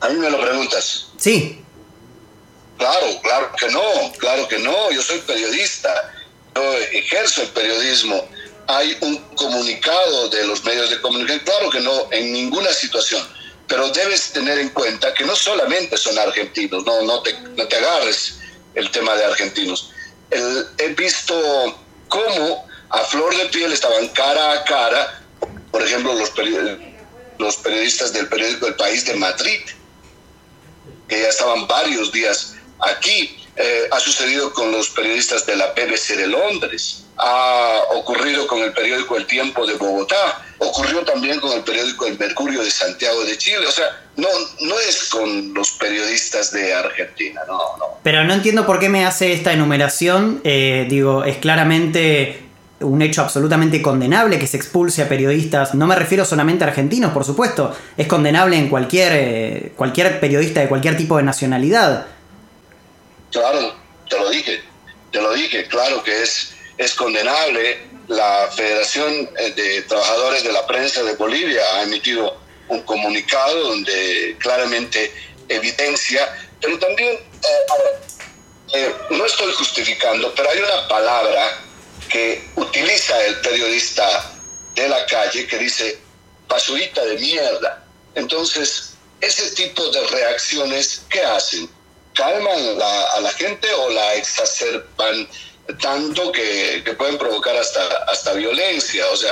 A 0.00 0.08
mí 0.08 0.18
me 0.18 0.30
lo 0.30 0.40
preguntas. 0.40 1.08
Sí. 1.16 1.62
Claro, 2.78 3.20
claro 3.22 3.52
que 3.58 3.68
no, 3.68 4.12
claro 4.18 4.48
que 4.48 4.58
no. 4.60 4.90
Yo 4.92 5.02
soy 5.02 5.18
periodista, 5.20 6.12
yo 6.54 6.74
ejerzo 6.92 7.42
el 7.42 7.48
periodismo. 7.48 8.28
Hay 8.68 8.96
un 9.00 9.16
comunicado 9.34 10.28
de 10.28 10.46
los 10.46 10.64
medios 10.64 10.90
de 10.90 11.00
comunicación, 11.00 11.44
claro 11.44 11.70
que 11.70 11.80
no, 11.80 12.08
en 12.12 12.32
ninguna 12.32 12.72
situación. 12.72 13.26
Pero 13.66 13.88
debes 13.90 14.32
tener 14.32 14.58
en 14.58 14.70
cuenta 14.70 15.12
que 15.12 15.24
no 15.24 15.34
solamente 15.34 15.96
son 15.96 16.18
argentinos, 16.18 16.84
no, 16.86 17.02
no, 17.02 17.20
te, 17.22 17.34
no 17.56 17.66
te 17.66 17.76
agarres 17.76 18.38
el 18.74 18.90
tema 18.90 19.14
de 19.16 19.24
argentinos. 19.24 19.90
He 20.30 20.88
visto 20.88 21.34
cómo 22.08 22.66
a 22.90 22.98
flor 23.04 23.36
de 23.36 23.46
piel 23.46 23.72
estaban 23.72 24.08
cara 24.08 24.52
a 24.52 24.64
cara, 24.64 25.22
por 25.70 25.82
ejemplo, 25.82 26.14
los, 26.14 26.30
period 26.30 26.78
los 27.38 27.56
periodistas 27.56 28.12
del 28.12 28.28
periódico 28.28 28.66
El 28.66 28.76
País 28.76 29.04
de 29.04 29.14
Madrid, 29.14 29.60
que 31.08 31.20
ya 31.20 31.28
estaban 31.28 31.66
varios 31.66 32.12
días 32.12 32.54
aquí. 32.80 33.36
Eh, 33.60 33.88
ha 33.90 33.98
sucedido 33.98 34.52
con 34.52 34.70
los 34.70 34.90
periodistas 34.90 35.44
de 35.44 35.56
la 35.56 35.72
BBC 35.72 36.16
de 36.16 36.28
Londres, 36.28 37.04
ha 37.16 37.80
ocurrido 37.96 38.46
con 38.46 38.60
el 38.60 38.72
periódico 38.72 39.16
El 39.16 39.26
Tiempo 39.26 39.66
de 39.66 39.74
Bogotá, 39.74 40.44
ocurrió 40.58 41.04
también 41.04 41.40
con 41.40 41.50
el 41.50 41.64
periódico 41.64 42.06
El 42.06 42.16
Mercurio 42.16 42.62
de 42.62 42.70
Santiago 42.70 43.24
de 43.24 43.36
Chile. 43.36 43.66
O 43.66 43.72
sea, 43.72 43.86
no, 44.16 44.28
no 44.60 44.78
es 44.78 45.08
con 45.08 45.52
los 45.54 45.72
periodistas 45.72 46.52
de 46.52 46.72
Argentina, 46.72 47.40
no, 47.48 47.58
no. 47.78 47.98
Pero 48.04 48.22
no 48.22 48.32
entiendo 48.32 48.64
por 48.64 48.78
qué 48.78 48.88
me 48.88 49.04
hace 49.04 49.32
esta 49.32 49.52
enumeración. 49.52 50.40
Eh, 50.44 50.86
digo, 50.88 51.24
es 51.24 51.38
claramente 51.38 52.48
un 52.80 53.02
hecho 53.02 53.22
absolutamente 53.22 53.82
condenable 53.82 54.38
que 54.38 54.46
se 54.46 54.56
expulse 54.56 55.02
a 55.02 55.08
periodistas. 55.08 55.74
No 55.74 55.86
me 55.86 55.96
refiero 55.96 56.24
solamente 56.24 56.64
a 56.64 56.68
argentinos, 56.68 57.12
por 57.12 57.24
supuesto. 57.24 57.76
Es 57.96 58.06
condenable 58.06 58.56
en 58.56 58.68
cualquier, 58.68 59.12
eh, 59.14 59.72
cualquier 59.74 60.20
periodista 60.20 60.60
de 60.60 60.68
cualquier 60.68 60.96
tipo 60.96 61.16
de 61.16 61.24
nacionalidad. 61.24 62.06
Claro, 63.32 63.76
te 64.08 64.18
lo 64.18 64.30
dije, 64.30 64.62
te 65.12 65.20
lo 65.20 65.32
dije, 65.32 65.66
claro 65.68 66.02
que 66.02 66.22
es, 66.22 66.54
es 66.76 66.94
condenable. 66.94 67.86
La 68.08 68.48
Federación 68.56 69.28
de 69.34 69.82
Trabajadores 69.82 70.42
de 70.42 70.52
la 70.52 70.66
Prensa 70.66 71.02
de 71.02 71.14
Bolivia 71.16 71.62
ha 71.74 71.82
emitido 71.82 72.40
un 72.68 72.82
comunicado 72.82 73.68
donde 73.68 74.36
claramente 74.38 75.12
evidencia, 75.48 76.26
pero 76.60 76.78
también, 76.78 77.14
eh, 77.14 77.98
eh, 78.74 78.94
no 79.10 79.24
estoy 79.26 79.52
justificando, 79.52 80.34
pero 80.34 80.50
hay 80.50 80.58
una 80.58 80.88
palabra 80.88 81.58
que 82.08 82.42
utiliza 82.56 83.24
el 83.26 83.40
periodista 83.40 84.32
de 84.74 84.88
la 84.88 85.04
calle 85.06 85.46
que 85.46 85.58
dice 85.58 85.98
basurita 86.48 87.04
de 87.04 87.18
mierda. 87.18 87.84
Entonces, 88.14 88.94
ese 89.20 89.50
tipo 89.54 89.86
de 89.90 90.06
reacciones, 90.08 91.02
¿qué 91.10 91.22
hacen? 91.22 91.68
Calman 92.18 92.58
a 93.16 93.20
la 93.20 93.30
gente 93.30 93.68
o 93.72 93.90
la 93.90 94.14
exacerban 94.14 95.28
tanto 95.80 96.32
que, 96.32 96.82
pueden 96.96 97.18
provocar 97.18 97.56
hasta, 97.56 97.80
hasta 98.10 98.32
violencia. 98.34 99.04
O 99.12 99.16
sea, 99.16 99.30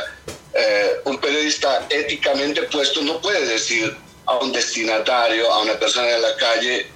eh, 0.54 1.00
un 1.04 1.18
periodista 1.18 1.86
éticamente 1.90 2.62
puesto 2.62 3.02
no 3.02 3.20
puede 3.20 3.44
decir 3.46 3.94
a 4.26 4.36
un 4.38 4.52
destinatario, 4.52 5.52
a 5.52 5.62
una 5.62 5.74
persona 5.74 6.06
de 6.06 6.18
la 6.20 6.36
calle, 6.36 6.86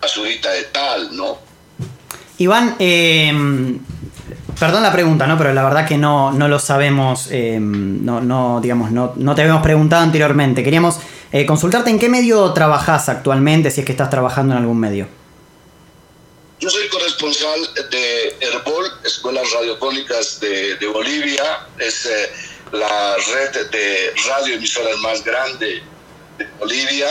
basurita 0.00 0.50
de 0.50 0.64
tal, 0.64 1.16
¿no? 1.16 1.38
Iván, 2.38 2.76
eh, 2.78 3.32
perdón 4.58 4.82
la 4.82 4.92
pregunta, 4.92 5.26
¿no? 5.26 5.36
Pero 5.38 5.52
la 5.52 5.64
verdad 5.64 5.86
que 5.86 5.98
no, 5.98 6.32
no 6.32 6.48
lo 6.48 6.58
sabemos, 6.58 7.28
eh, 7.30 7.58
no, 7.60 8.20
no, 8.20 8.60
digamos, 8.60 8.90
no, 8.90 9.12
no 9.16 9.34
te 9.34 9.42
habíamos 9.42 9.62
preguntado 9.62 10.02
anteriormente. 10.02 10.62
Queríamos 10.62 11.00
eh, 11.32 11.46
consultarte 11.46 11.90
en 11.90 11.98
qué 11.98 12.08
medio 12.08 12.52
trabajas 12.52 13.08
actualmente, 13.08 13.70
si 13.70 13.80
es 13.80 13.86
que 13.86 13.92
estás 13.92 14.10
trabajando 14.10 14.54
en 14.54 14.60
algún 14.60 14.78
medio. 14.78 15.08
Yo 16.60 16.68
soy 16.68 16.88
corresponsal 16.88 17.72
de 17.88 18.36
Herbol, 18.40 18.92
Escuelas 19.04 19.48
Radiofónicas 19.52 20.40
de, 20.40 20.74
de 20.74 20.86
Bolivia. 20.88 21.68
Es 21.78 22.04
eh, 22.04 22.32
la 22.72 23.16
red 23.16 23.70
de 23.70 24.12
radioemisoras 24.26 24.96
más 24.98 25.22
grande 25.22 25.80
de 26.36 26.44
Bolivia, 26.58 27.08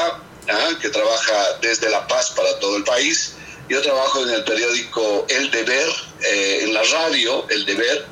¿ah? 0.50 0.70
que 0.82 0.90
trabaja 0.90 1.60
desde 1.62 1.90
La 1.90 2.06
Paz 2.08 2.34
para 2.36 2.60
todo 2.60 2.76
el 2.76 2.84
país. 2.84 3.36
Yo 3.70 3.82
trabajo 3.82 4.22
en 4.24 4.32
el 4.32 4.44
periódico 4.44 5.26
El 5.30 5.50
Deber, 5.50 5.90
eh, 6.26 6.60
en 6.64 6.74
la 6.74 6.84
radio 6.84 7.48
El 7.50 7.66
Deber, 7.66 8.06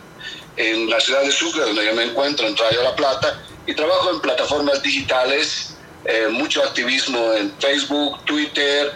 en 0.55 0.89
la 0.89 1.01
ciudad 1.01 1.23
de 1.23 1.33
Sucre, 1.33 1.63
donde 1.63 1.85
yo 1.85 1.93
me 1.95 2.03
encuentro, 2.03 2.47
en 2.47 2.55
Radio 2.55 2.81
La 2.81 2.95
Plata, 2.95 3.43
y 3.67 3.75
trabajo 3.75 4.09
en 4.09 4.21
plataformas 4.21 4.81
digitales, 4.81 5.75
eh, 6.05 6.29
mucho 6.29 6.63
activismo 6.63 7.33
en 7.33 7.53
Facebook, 7.59 8.23
Twitter, 8.23 8.93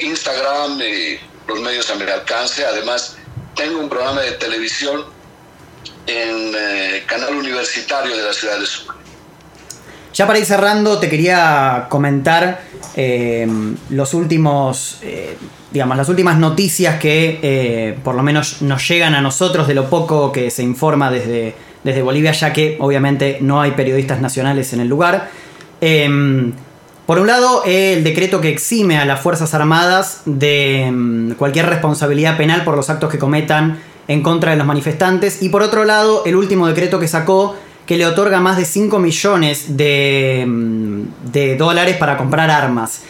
Instagram, 0.00 0.82
y 0.82 1.20
los 1.50 1.60
medios 1.60 1.90
a 1.90 1.94
mi 1.96 2.02
alcance. 2.04 2.64
Además, 2.64 3.16
tengo 3.54 3.78
un 3.78 3.88
programa 3.88 4.22
de 4.22 4.32
televisión 4.32 5.04
en 6.06 6.52
eh, 6.56 7.04
canal 7.06 7.34
universitario 7.34 8.16
de 8.16 8.22
la 8.22 8.32
ciudad 8.32 8.58
de 8.58 8.66
Sucre. 8.66 9.00
Ya 10.12 10.26
para 10.26 10.38
ir 10.38 10.44
cerrando, 10.44 10.98
te 10.98 11.08
quería 11.08 11.86
comentar 11.88 12.62
eh, 12.96 13.46
los 13.90 14.12
últimos, 14.12 14.98
eh, 15.02 15.36
digamos, 15.70 15.96
las 15.96 16.08
últimas 16.08 16.36
noticias 16.36 16.98
que 16.98 17.38
eh, 17.42 17.98
por 18.02 18.16
lo 18.16 18.22
menos 18.22 18.60
nos 18.62 18.86
llegan 18.88 19.14
a 19.14 19.20
nosotros 19.20 19.68
de 19.68 19.74
lo 19.74 19.88
poco 19.88 20.32
que 20.32 20.50
se 20.50 20.64
informa 20.64 21.10
desde, 21.10 21.54
desde 21.84 22.02
Bolivia, 22.02 22.32
ya 22.32 22.52
que 22.52 22.76
obviamente 22.80 23.38
no 23.40 23.60
hay 23.60 23.70
periodistas 23.72 24.20
nacionales 24.20 24.72
en 24.72 24.80
el 24.80 24.88
lugar. 24.88 25.30
Por 27.10 27.18
un 27.18 27.26
lado, 27.26 27.64
el 27.66 28.04
decreto 28.04 28.40
que 28.40 28.50
exime 28.50 28.96
a 28.96 29.04
las 29.04 29.20
Fuerzas 29.20 29.52
Armadas 29.52 30.22
de 30.26 30.84
em, 30.84 31.34
cualquier 31.34 31.66
responsabilidad 31.66 32.36
penal 32.36 32.62
por 32.62 32.76
los 32.76 32.88
actos 32.88 33.10
que 33.10 33.18
cometan 33.18 33.82
en 34.06 34.22
contra 34.22 34.52
de 34.52 34.56
los 34.56 34.64
manifestantes. 34.64 35.42
Y 35.42 35.48
por 35.48 35.64
otro 35.64 35.84
lado, 35.84 36.22
el 36.24 36.36
último 36.36 36.68
decreto 36.68 37.00
que 37.00 37.08
sacó 37.08 37.56
que 37.84 37.96
le 37.96 38.06
otorga 38.06 38.38
más 38.38 38.58
de 38.58 38.64
5 38.64 39.00
millones 39.00 39.76
de, 39.76 40.44
mm, 40.46 41.32
de 41.32 41.56
dólares 41.56 41.96
para 41.96 42.16
comprar 42.16 42.48
armas. 42.48 43.00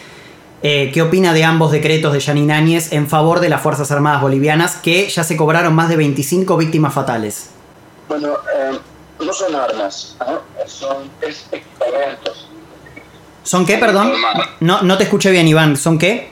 Eh, 0.63 0.91
¿Qué 0.95 1.03
opina 1.03 1.35
de 1.35 1.45
ambos 1.45 1.71
decretos 1.71 2.15
de 2.15 2.21
Yanin 2.21 2.53
Áñez 2.53 2.95
en 2.95 3.07
favor 3.07 3.41
de 3.41 3.51
las 3.51 3.61
Fuerzas 3.61 3.91
Armadas 3.91 4.23
Bolivianas 4.23 4.77
que 4.77 5.11
ya 5.11 5.25
se 5.25 5.37
cobraron 5.37 5.75
más 5.75 5.91
de 5.91 5.97
25 5.97 6.57
víctimas 6.57 6.95
fatales? 6.95 7.51
Bueno, 8.09 8.29
eh, 8.33 8.79
no 9.23 9.33
son 9.35 9.55
armas, 9.55 10.17
son 10.65 11.11
es 11.21 11.45
equipamientos. 11.53 12.49
¿Son 13.43 13.67
qué, 13.67 13.79
perdón? 13.79 14.15
No, 14.61 14.83
no 14.83 14.99
te 14.99 15.05
escuché 15.05 15.31
bien, 15.31 15.49
Iván. 15.49 15.77
¿Son 15.77 15.99
qué? 15.99 16.31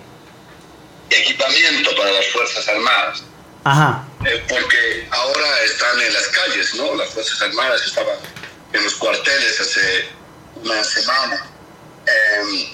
Equipamiento 1.10 1.90
para 1.96 2.12
las 2.12 2.26
Fuerzas 2.28 2.68
Armadas. 2.68 3.22
Ajá. 3.64 4.04
Eh, 4.24 4.44
porque 4.48 5.06
ahora 5.10 5.62
están 5.64 6.00
en 6.00 6.12
las 6.12 6.28
calles, 6.28 6.74
¿no? 6.74 6.94
Las 6.96 7.08
Fuerzas 7.10 7.40
Armadas 7.42 7.82
estaban 7.86 8.16
en 8.72 8.84
los 8.84 8.94
cuarteles 8.96 9.60
hace 9.60 10.08
una 10.62 10.84
semana. 10.84 11.46
Eh, 12.06 12.68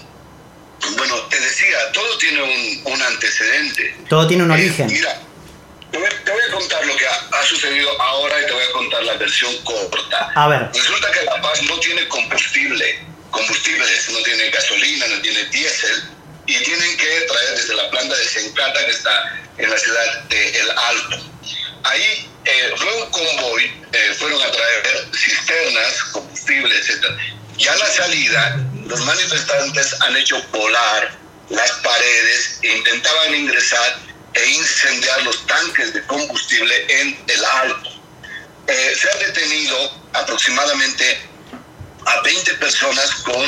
bueno, 0.97 1.14
te 1.31 1.38
decía, 1.41 1.76
todo 1.93 2.19
tiene 2.19 2.43
un, 2.43 2.93
un 2.93 3.03
antecedente. 3.03 3.97
Todo 4.09 4.26
tiene 4.26 4.43
un 4.45 4.50
Eh, 4.50 4.55
origen. 4.55 4.87
mira, 4.88 5.21
te 5.91 5.99
voy, 5.99 6.09
te 6.25 6.31
voy 6.33 6.41
a 6.49 6.53
contar 6.53 6.85
lo 6.87 6.97
que 6.97 7.07
ha, 7.07 7.38
ha 7.38 7.43
sucedido 7.45 7.88
ahora 8.03 8.35
y 8.43 8.47
te 8.47 8.53
voy 8.53 8.64
a 8.64 8.73
contar 8.73 9.03
la 9.05 9.14
versión 9.14 9.57
corta. 9.64 10.33
A 10.35 10.49
ver. 10.49 10.69
Resulta 10.75 11.11
que 11.12 11.25
La 11.25 11.41
Paz 11.41 11.62
no 11.62 11.79
tiene 11.79 12.07
combustible, 12.09 12.99
combustibles, 13.35 14.09
no 14.11 14.23
tiene 14.23 14.50
gasolina, 14.50 15.07
no 15.09 15.21
tiene 15.21 15.45
diésel, 15.47 16.05
y 16.47 16.57
tienen 16.59 16.97
que 16.97 17.21
traer 17.23 17.57
desde 17.57 17.75
la 17.75 17.91
planta 17.91 18.14
de 18.14 18.25
Sencata, 18.25 18.85
que 18.85 18.91
está 18.91 19.41
en 19.59 19.71
la 19.71 19.79
ciudad 19.79 20.23
de 20.25 20.61
El 20.61 20.71
Alto. 20.71 21.17
Ahí 21.85 22.31
eh, 22.45 22.73
fue 22.76 23.03
un 23.03 23.11
convoy, 23.11 23.64
eh, 23.93 24.14
fueron 24.19 24.41
a 24.41 24.50
traer 24.50 25.09
cisternas, 25.14 26.03
combustible, 26.12 26.75
etc. 26.79 27.07
Ya 27.59 27.73
a 27.73 27.76
la 27.76 27.87
salida, 27.87 28.57
los 28.87 29.00
manifestantes 29.00 30.00
han 30.00 30.17
hecho 30.17 30.43
volar 30.53 31.17
las 31.50 31.71
paredes 31.83 32.59
e 32.62 32.76
intentaban 32.76 33.35
ingresar 33.35 33.99
e 34.35 34.47
incendiar 34.50 35.23
los 35.23 35.47
tanques 35.47 35.93
de 35.95 36.05
combustible 36.07 36.75
en 36.88 37.25
El 37.29 37.45
Alto. 37.45 37.91
Eh, 38.67 38.97
se 38.99 39.11
han 39.11 39.19
detenido 39.19 40.05
aproximadamente 40.14 41.34
a 42.14 42.21
20 42.23 42.54
personas 42.54 43.14
con, 43.23 43.42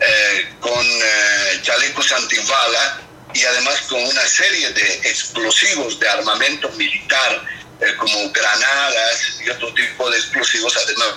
eh, 0.00 0.54
con 0.60 0.86
eh, 0.86 1.60
chalecos 1.62 2.12
antibala 2.12 3.00
y 3.34 3.44
además 3.44 3.80
con 3.88 4.02
una 4.02 4.26
serie 4.26 4.70
de 4.70 4.94
explosivos 5.08 5.98
de 5.98 6.08
armamento 6.08 6.68
militar 6.70 7.44
eh, 7.80 7.94
como 7.96 8.30
granadas 8.30 9.40
y 9.44 9.50
otro 9.50 9.72
tipo 9.74 10.08
de 10.10 10.18
explosivos, 10.18 10.76
además 10.76 11.08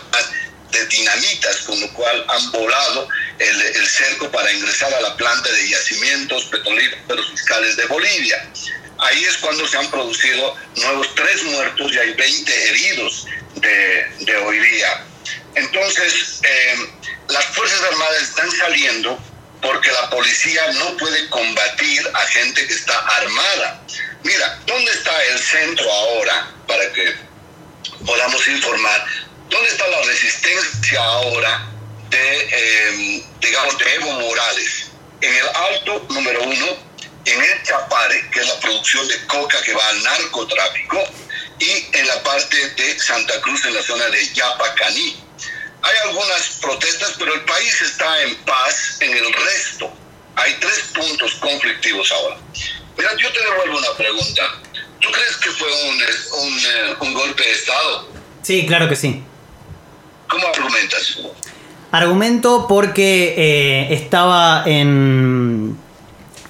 de 0.72 0.86
dinamitas, 0.88 1.58
con 1.60 1.80
lo 1.80 1.94
cual 1.94 2.26
han 2.28 2.52
volado 2.52 3.08
el, 3.40 3.62
el 3.62 3.88
cerco 3.88 4.30
para 4.32 4.52
ingresar 4.52 4.94
a 4.94 5.02
la 5.02 5.16
planta 5.16 5.50
de 5.52 5.70
yacimientos 5.70 6.46
petrolíferos 6.46 7.30
fiscales 7.30 7.78
de 7.78 7.86
Bolivia. 7.86 8.50
Ahí 9.00 9.24
es 9.24 9.38
cuando 9.38 9.68
se 9.68 9.78
han 9.78 9.90
producido 9.92 10.56
nuevos 10.78 11.14
tres 11.16 11.44
muertos 11.44 11.94
y 11.94 12.00
hay 12.00 12.14
20 12.14 12.70
heridos 12.70 13.28
de, 13.56 14.26
de 14.26 14.38
hoy 14.38 14.60
día. 14.60 15.06
Entonces, 15.58 16.40
eh, 16.44 16.76
las 17.30 17.46
Fuerzas 17.46 17.82
Armadas 17.82 18.22
están 18.22 18.52
saliendo 18.52 19.20
porque 19.62 19.92
la 19.92 20.10
policía 20.10 20.72
no 20.74 20.96
puede 20.98 21.28
combatir 21.30 22.08
a 22.14 22.20
gente 22.28 22.68
que 22.68 22.74
está 22.74 22.98
armada. 23.00 23.82
Mira, 24.24 24.60
¿dónde 24.68 24.92
está 24.92 25.24
el 25.26 25.40
centro 25.40 25.92
ahora 25.92 26.52
para 26.68 26.94
que 26.94 27.16
podamos 28.06 28.48
informar? 28.48 29.06
¿Dónde 29.50 29.70
está 29.70 29.88
la 29.88 30.02
resistencia 30.04 31.04
ahora 31.04 31.66
de, 32.10 32.50
eh, 32.52 33.24
digamos, 33.40 33.78
de 33.80 33.96
Evo 33.96 34.12
Morales? 34.12 34.92
En 35.22 35.34
el 35.34 35.48
alto 35.48 36.06
número 36.10 36.44
uno, 36.44 36.68
en 37.26 37.42
el 37.42 37.64
Chapare, 37.64 38.30
que 38.30 38.42
es 38.42 38.48
la 38.48 38.60
producción 38.60 39.08
de 39.08 39.26
coca 39.26 39.60
que 39.64 39.74
va 39.74 39.88
al 39.90 40.04
narcotráfico, 40.04 41.04
y 41.60 41.88
en 41.94 42.08
la 42.08 42.22
parte 42.22 42.70
de 42.70 43.00
Santa 43.00 43.42
Cruz, 43.42 43.66
en 43.66 43.74
la 43.74 43.82
zona 43.82 44.06
de 44.06 44.34
Yapacaní. 44.34 45.27
Hay 45.82 46.10
algunas 46.10 46.58
protestas, 46.62 47.16
pero 47.18 47.34
el 47.34 47.42
país 47.42 47.82
está 47.82 48.24
en 48.24 48.36
paz 48.38 48.98
en 49.02 49.12
el 49.16 49.34
resto. 49.34 49.92
Hay 50.36 50.54
tres 50.60 50.92
puntos 50.94 51.36
conflictivos 51.36 52.12
ahora. 52.12 52.38
Mira, 52.98 53.12
yo 53.18 53.32
te 53.32 53.40
devuelvo 53.40 53.78
una 53.78 53.98
pregunta. 53.98 54.42
¿Tú 55.00 55.12
crees 55.12 55.38
que 55.38 55.50
fue 55.52 55.68
un, 55.68 55.96
un, 55.96 56.60
eh, 56.60 56.96
un 57.02 57.14
golpe 57.14 57.44
de 57.44 57.52
Estado? 57.52 58.10
Sí, 58.42 58.66
claro 58.66 58.90
que 58.90 58.96
sí. 58.96 59.24
¿Cómo 60.28 60.48
argumentas? 60.48 61.20
Argumento 61.92 62.66
porque 62.68 63.36
eh, 63.38 63.94
estaba 63.94 64.64
en 64.66 65.78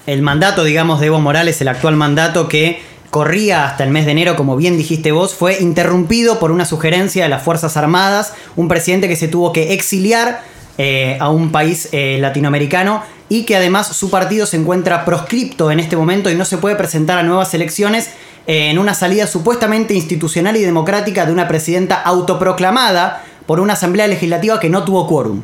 el 0.06 0.22
mandato, 0.22 0.64
digamos, 0.64 1.00
de 1.00 1.06
Evo 1.06 1.20
Morales, 1.20 1.60
el 1.60 1.68
actual 1.68 1.96
mandato 1.96 2.48
que 2.48 2.82
corría 3.10 3.66
hasta 3.66 3.84
el 3.84 3.90
mes 3.90 4.06
de 4.06 4.12
enero, 4.12 4.36
como 4.36 4.56
bien 4.56 4.76
dijiste 4.76 5.12
vos, 5.12 5.34
fue 5.34 5.58
interrumpido 5.60 6.38
por 6.38 6.50
una 6.50 6.64
sugerencia 6.64 7.22
de 7.22 7.28
las 7.28 7.42
Fuerzas 7.42 7.76
Armadas, 7.76 8.34
un 8.56 8.68
presidente 8.68 9.08
que 9.08 9.16
se 9.16 9.28
tuvo 9.28 9.52
que 9.52 9.72
exiliar 9.72 10.42
eh, 10.76 11.16
a 11.20 11.30
un 11.30 11.50
país 11.50 11.88
eh, 11.92 12.18
latinoamericano 12.20 13.02
y 13.28 13.44
que 13.44 13.56
además 13.56 13.88
su 13.88 14.10
partido 14.10 14.46
se 14.46 14.56
encuentra 14.56 15.04
proscripto 15.04 15.70
en 15.70 15.80
este 15.80 15.96
momento 15.96 16.30
y 16.30 16.34
no 16.34 16.44
se 16.44 16.58
puede 16.58 16.76
presentar 16.76 17.18
a 17.18 17.22
nuevas 17.22 17.52
elecciones 17.54 18.10
eh, 18.46 18.70
en 18.70 18.78
una 18.78 18.94
salida 18.94 19.26
supuestamente 19.26 19.94
institucional 19.94 20.56
y 20.56 20.62
democrática 20.62 21.26
de 21.26 21.32
una 21.32 21.48
presidenta 21.48 22.00
autoproclamada 22.00 23.24
por 23.46 23.60
una 23.60 23.72
asamblea 23.72 24.06
legislativa 24.06 24.60
que 24.60 24.68
no 24.70 24.84
tuvo 24.84 25.06
quórum. 25.06 25.42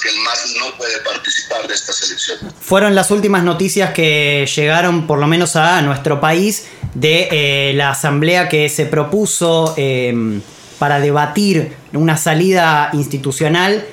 Que 0.00 0.08
el 0.08 0.16
no 0.58 0.76
puede 0.76 0.98
participar 1.00 1.66
de 1.66 1.74
estas 1.74 2.02
elecciones? 2.02 2.54
Fueron 2.60 2.94
las 2.94 3.10
últimas 3.10 3.42
noticias 3.42 3.92
que 3.92 4.48
llegaron 4.54 5.06
por 5.06 5.18
lo 5.18 5.26
menos 5.26 5.56
a 5.56 5.80
nuestro 5.82 6.20
país 6.20 6.66
de 6.94 7.28
eh, 7.30 7.72
la 7.74 7.90
asamblea 7.90 8.48
que 8.48 8.68
se 8.68 8.86
propuso 8.86 9.74
eh, 9.76 10.40
para 10.78 11.00
debatir 11.00 11.74
una 11.92 12.16
salida 12.16 12.90
institucional. 12.92 13.84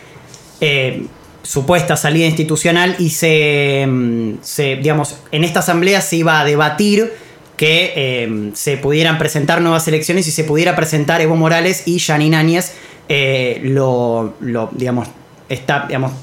Eh, 0.62 1.08
supuesta 1.44 1.96
salida 1.96 2.26
institucional 2.26 2.96
y 2.98 3.12
se, 3.12 3.86
mm, 3.88 4.38
se, 4.42 4.78
digamos, 4.78 5.18
en 5.32 5.44
esta 5.44 5.60
asamblea 5.60 6.02
se 6.02 6.18
iba 6.18 6.40
a 6.40 6.46
debatir 6.46 7.14
que 7.56 7.94
eh, 7.96 8.52
se 8.54 8.78
pudieran 8.78 9.18
presentar 9.18 9.62
nuevas 9.62 9.88
elecciones 9.88 10.28
y 10.28 10.32
se 10.32 10.44
pudiera 10.44 10.76
presentar 10.76 11.22
Evo 11.22 11.36
Morales 11.36 11.84
y 11.86 12.00
Janine 12.00 12.36
Áñez 12.36 12.74
eh, 13.08 13.62
lo, 13.64 14.34
lo, 14.40 14.70
digamos, 14.74 15.08
está, 15.50 15.86
digamos, 15.88 16.14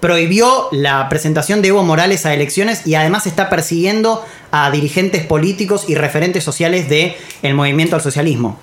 prohibió 0.00 0.68
la 0.72 1.08
presentación 1.08 1.62
de 1.62 1.68
Evo 1.68 1.82
Morales 1.82 2.24
a 2.26 2.34
elecciones 2.34 2.86
y 2.86 2.94
además 2.94 3.26
está 3.26 3.50
persiguiendo 3.50 4.26
a 4.50 4.70
dirigentes 4.70 5.26
políticos 5.26 5.84
y 5.88 5.94
referentes 5.94 6.42
sociales 6.42 6.88
del 6.88 7.16
el 7.42 7.54
movimiento 7.54 7.96
al 7.96 8.02
socialismo. 8.02 8.58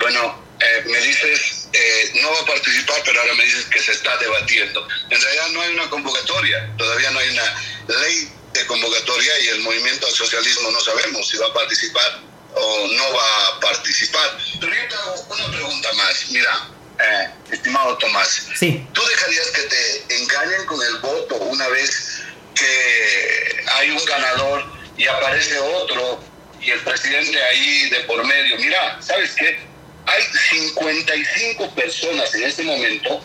Bueno, 0.00 0.38
eh, 0.60 0.84
me 0.86 0.98
dices, 1.00 1.68
eh, 1.72 2.12
no 2.22 2.30
va 2.30 2.40
a 2.40 2.46
participar, 2.46 2.96
pero 3.04 3.20
ahora 3.20 3.34
me 3.34 3.44
dices 3.44 3.66
que 3.66 3.80
se 3.80 3.92
está 3.92 4.16
debatiendo. 4.18 4.86
En 5.10 5.20
realidad 5.20 5.48
no 5.52 5.60
hay 5.60 5.74
una 5.74 5.90
convocatoria, 5.90 6.72
todavía 6.76 7.10
no 7.10 7.18
hay 7.18 7.28
una 7.30 7.54
ley 8.00 8.28
de 8.52 8.66
convocatoria 8.66 9.32
y 9.40 9.48
el 9.48 9.60
movimiento 9.60 10.06
al 10.06 10.12
socialismo 10.12 10.70
no 10.70 10.80
sabemos 10.80 11.28
si 11.28 11.36
va 11.36 11.46
a 11.46 11.52
participar 11.52 12.20
o 12.54 12.86
no 12.88 13.12
va 13.12 13.56
a 13.56 13.60
participar. 13.60 14.38
Pero 14.60 14.72
yo 14.72 14.88
te 14.88 14.94
hago 14.94 15.26
una 15.30 15.50
pregunta 15.50 15.92
más. 15.94 16.30
Mira, 16.30 16.68
eh, 16.98 17.30
estimado 17.52 17.96
Tomás, 17.98 18.48
Sí. 18.54 18.86
¿tú 18.92 19.02
dejarías 19.06 19.46
que 19.50 19.62
te 19.62 20.14
engañen 20.16 20.66
con 20.66 20.80
el 20.82 20.96
voto 20.98 21.36
una 21.36 21.68
vez 21.68 22.22
que 22.54 23.62
hay 23.74 23.90
un 23.90 24.04
ganador 24.04 24.64
y 24.96 25.06
aparece 25.06 25.58
otro 25.58 26.20
y 26.60 26.70
el 26.70 26.80
presidente 26.80 27.42
ahí 27.42 27.90
de 27.90 28.00
por 28.00 28.24
medio? 28.26 28.56
Mira, 28.58 28.98
¿sabes 29.00 29.34
qué? 29.36 29.58
Hay 30.06 30.22
55 30.50 31.74
personas 31.74 32.34
en 32.34 32.44
este 32.44 32.62
momento 32.62 33.20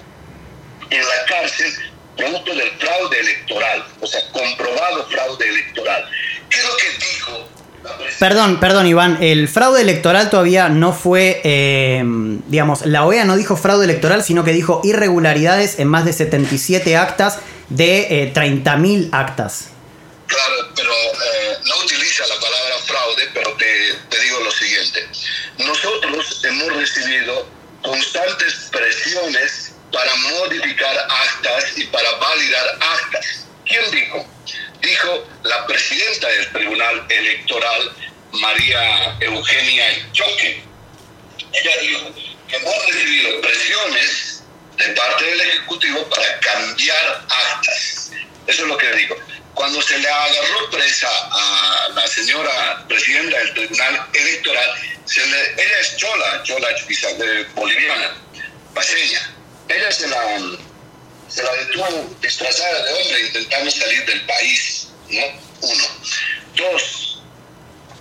en 0.89 1.01
la 1.01 1.25
cárcel 1.27 1.73
producto 2.15 2.53
del 2.53 2.69
fraude 2.77 3.19
electoral, 3.19 3.88
o 4.01 4.05
sea, 4.05 4.21
comprobado 4.31 5.09
fraude 5.09 5.47
electoral. 5.47 6.09
¿Qué 6.49 6.59
es 6.59 6.65
lo 6.65 6.77
que 6.77 6.89
dijo? 6.91 7.49
Perdón, 8.19 8.60
perdón, 8.60 8.88
Iván. 8.88 9.17
El 9.22 9.48
fraude 9.48 9.82
electoral 9.82 10.30
todavía 10.30 10.69
no 10.69 10.93
fue, 10.93 11.41
eh, 11.43 12.02
digamos, 12.48 12.86
la 12.86 13.06
OEA 13.06 13.26
no 13.26 13.36
dijo 13.36 13.58
fraude 13.58 13.86
electoral, 13.86 14.24
sino 14.24 14.43
que 14.43 14.52
dijo 14.52 14.82
irregularidades 14.84 15.80
en 15.80 15.88
más 15.88 16.06
de 16.06 16.13
77 16.13 16.96
actas 16.96 17.39
de 17.69 18.24
eh, 18.24 18.34
30.000 18.34 19.10
actas. 19.12 19.69
Claro, 20.28 20.56
pero 20.76 20.91
eh, 20.91 21.58
no 21.65 21.84
utiliza 21.84 22.26
la 22.28 22.36
palabra 22.36 22.76
fraude, 22.86 23.30
pero 23.34 23.54
te, 23.54 23.93
te 24.10 24.24
digo 24.24 24.39
lo 24.39 24.52
siguiente. 24.52 25.08
Nosotros 25.58 26.41
hemos 26.43 26.74
recibido 26.76 27.48
constantes 27.82 28.69
presiones 28.72 29.74
para 29.91 30.15
modificar 30.15 30.96
actas 30.98 31.78
y 31.78 31.86
para 31.88 32.10
validar 32.12 32.80
actas. 32.80 33.46
¿Quién 33.65 33.91
dijo? 33.91 34.26
Dijo 34.84 35.26
la 35.43 35.65
presidenta 35.65 36.28
del 36.28 36.52
Tribunal 36.52 37.06
Electoral, 37.08 37.96
María 38.34 39.17
Eugenia 39.22 40.12
Choque. 40.12 40.62
Ella 41.54 41.72
dijo 41.82 42.13
que 42.50 42.56
hemos 42.58 42.86
recibido 42.88 43.39
presiones 43.39 44.43
de 44.76 44.88
parte 44.89 45.24
del 45.24 45.39
Ejecutivo 45.39 46.10
para 46.10 46.38
cambiar 46.41 47.26
actas. 47.30 48.12
Eso 48.46 48.63
es 48.63 48.67
lo 48.67 48.78
que 48.78 48.91
digo. 48.93 49.15
Cuando 49.54 49.82
se 49.82 49.98
le 50.00 50.10
agarró 50.10 50.69
presa 50.69 51.10
a 51.32 51.89
la 51.96 52.06
señora 52.06 52.86
presidenta 52.89 53.38
del 53.38 53.54
Tribunal 53.54 54.08
Electoral, 54.12 54.69
ella 55.15 55.80
es 55.80 55.96
chola, 55.96 56.43
chola 56.43 56.67
boliviana, 57.56 58.17
paseña. 58.76 59.34
Ella 59.69 59.91
se 59.93 60.10
la, 60.10 60.22
se 61.34 61.41
la 61.41 61.52
detuvo 61.54 62.15
disfrazada 62.22 62.84
de 62.84 62.93
hombre 62.93 63.22
intentando 63.22 63.72
salir 63.72 64.06
del 64.06 64.22
país, 64.22 64.88
¿no? 65.10 65.22
Uno. 65.62 65.84
Dos, 66.56 67.22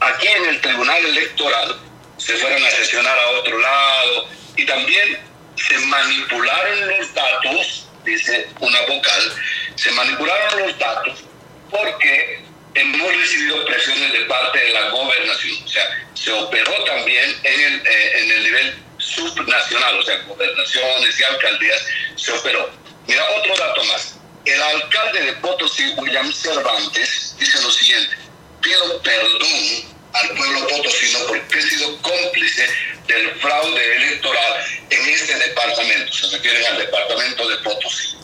aquí 0.01 0.27
en 0.27 0.45
el 0.47 0.61
Tribunal 0.61 1.07
Electoral 1.07 1.81
se 2.19 2.37
fueron 2.37 2.63
a 2.63 2.71
sesionar 2.71 3.19
a 3.19 3.31
otro 3.31 3.59
lado 3.59 4.29
y 4.57 4.67
también 4.67 5.19
se 5.57 5.79
manipularon 5.79 6.89
los 6.89 7.15
datos, 7.15 7.87
dice 8.05 8.49
una 8.61 8.81
vocal, 8.83 9.33
se 9.77 9.91
manipularon 9.93 10.67
los 10.67 10.79
datos 10.79 11.25
porque 11.71 12.45
hemos 12.75 13.17
recibido 13.17 13.65
presiones 13.65 14.13
de 14.13 14.21
parte 14.27 14.59
de 14.59 14.73
la 14.75 14.91
gobernación, 14.91 15.65
o 15.65 15.69
sea, 15.69 16.07
se 16.13 16.33
operó 16.33 16.85
también 16.85 17.35
en 17.45 17.61
el, 17.61 17.87
eh, 17.87 18.13
en 18.19 18.31
el 18.31 18.45
nivel 18.45 18.83
subnacional, 18.99 19.99
o 19.99 20.03
sea, 20.03 20.19
gobernaciones 20.25 21.19
y 21.19 21.25
alcaldías, 21.25 21.87
se 22.17 22.33
operó. 22.33 22.82
Mira, 23.07 23.25
otro 23.39 23.57
dato 23.57 23.85
más. 23.85 24.15
El 24.45 24.63
alcalde 24.63 25.23
de 25.23 25.33
Potosí, 25.35 25.95
William 25.97 26.33
Cervantes, 26.33 27.37
dice 27.39 27.61
lo 27.63 27.71
siguiente, 27.71 28.17
pido 28.61 29.03
perdón 29.03 29.93
al 30.13 30.29
pueblo 30.31 30.67
potosino 30.69 31.19
porque 31.27 31.59
he 31.59 31.63
sido 31.63 31.97
cómplice 32.03 32.69
del 33.07 33.31
fraude 33.41 33.97
electoral 33.97 34.65
en 34.91 35.09
este 35.09 35.35
departamento, 35.35 36.13
se 36.13 36.37
refieren 36.37 36.65
al 36.67 36.79
departamento 36.79 37.49
de 37.49 37.57
Potosí. 37.59 38.17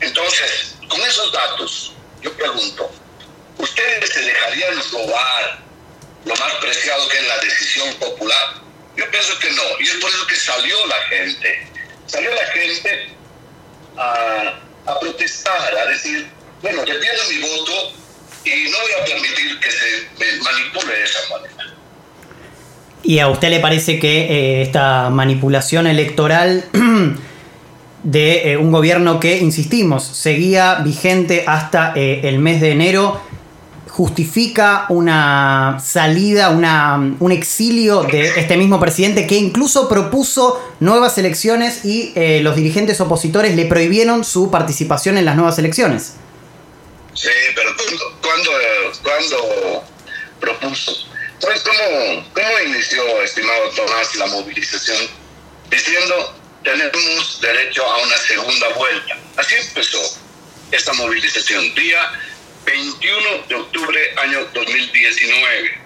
Entonces, 0.00 0.74
con 0.88 1.00
esos 1.00 1.32
datos, 1.32 1.92
yo 2.20 2.32
pregunto, 2.36 2.90
¿ustedes 3.58 4.10
se 4.10 4.20
dejarían 4.20 4.82
robar 4.92 5.62
lo 6.24 6.34
más 6.36 6.52
preciado 6.54 7.08
que 7.08 7.18
es 7.18 7.24
la 7.26 7.38
decisión 7.38 7.94
popular? 7.94 8.54
Yo 8.96 9.10
pienso 9.10 9.38
que 9.38 9.50
no, 9.50 9.62
y 9.80 9.84
es 9.84 9.94
por 9.94 10.10
eso 10.10 10.26
que 10.26 10.36
salió 10.36 10.86
la 10.86 11.00
gente. 11.06 11.68
Salió 12.06 12.34
la 12.34 12.46
gente 12.48 13.13
a, 13.96 14.98
protestar, 15.00 15.74
a 15.76 15.90
decir, 15.90 16.26
bueno, 16.62 16.80
defiendo 16.80 17.22
mi 17.30 17.40
voto 17.40 17.92
y 18.44 18.70
no 18.70 18.78
voy 18.78 18.92
a 19.00 19.04
permitir 19.04 19.60
que 19.60 19.70
se 19.70 20.08
me 20.18 20.42
manipule 20.42 20.96
de 20.96 21.04
esa 21.04 21.18
manera. 21.30 21.74
¿Y 23.02 23.18
a 23.18 23.28
usted 23.28 23.50
le 23.50 23.60
parece 23.60 23.98
que 23.98 24.22
eh, 24.22 24.62
esta 24.62 25.10
manipulación 25.10 25.86
electoral 25.86 26.64
de 28.02 28.52
eh, 28.52 28.56
un 28.56 28.72
gobierno 28.72 29.20
que, 29.20 29.38
insistimos, 29.38 30.04
seguía 30.04 30.76
vigente 30.76 31.44
hasta 31.46 31.92
eh, 31.96 32.20
el 32.24 32.38
mes 32.38 32.60
de 32.60 32.72
enero, 32.72 33.20
justifica 33.94 34.86
una 34.88 35.78
salida, 35.78 36.50
una, 36.50 36.96
un 37.20 37.30
exilio 37.30 38.02
de 38.02 38.40
este 38.40 38.56
mismo 38.56 38.80
presidente 38.80 39.24
que 39.24 39.36
incluso 39.36 39.88
propuso 39.88 40.60
nuevas 40.80 41.16
elecciones 41.16 41.84
y 41.84 42.12
eh, 42.16 42.40
los 42.42 42.56
dirigentes 42.56 43.00
opositores 43.00 43.54
le 43.54 43.66
prohibieron 43.66 44.24
su 44.24 44.50
participación 44.50 45.16
en 45.16 45.24
las 45.24 45.36
nuevas 45.36 45.60
elecciones? 45.60 46.14
Sí, 47.14 47.28
pero 47.54 47.70
¿cuándo, 48.20 48.50
cuándo 49.00 49.84
propuso? 50.40 50.92
Entonces, 51.34 51.62
¿cómo, 51.62 52.24
¿cómo 52.34 52.48
inició, 52.66 53.22
estimado 53.22 53.68
Tomás, 53.76 54.16
la 54.16 54.26
movilización? 54.26 55.06
Diciendo, 55.70 56.34
tenemos 56.64 57.40
derecho 57.40 57.86
a 57.86 58.02
una 58.02 58.16
segunda 58.16 58.68
vuelta. 58.76 59.16
Así 59.36 59.54
empezó 59.54 60.00
esta 60.72 60.92
movilización, 60.94 61.72
día 61.76 62.00
21 62.64 63.46
de 63.48 63.54
octubre, 63.54 64.14
año 64.16 64.44
2019. 64.52 65.80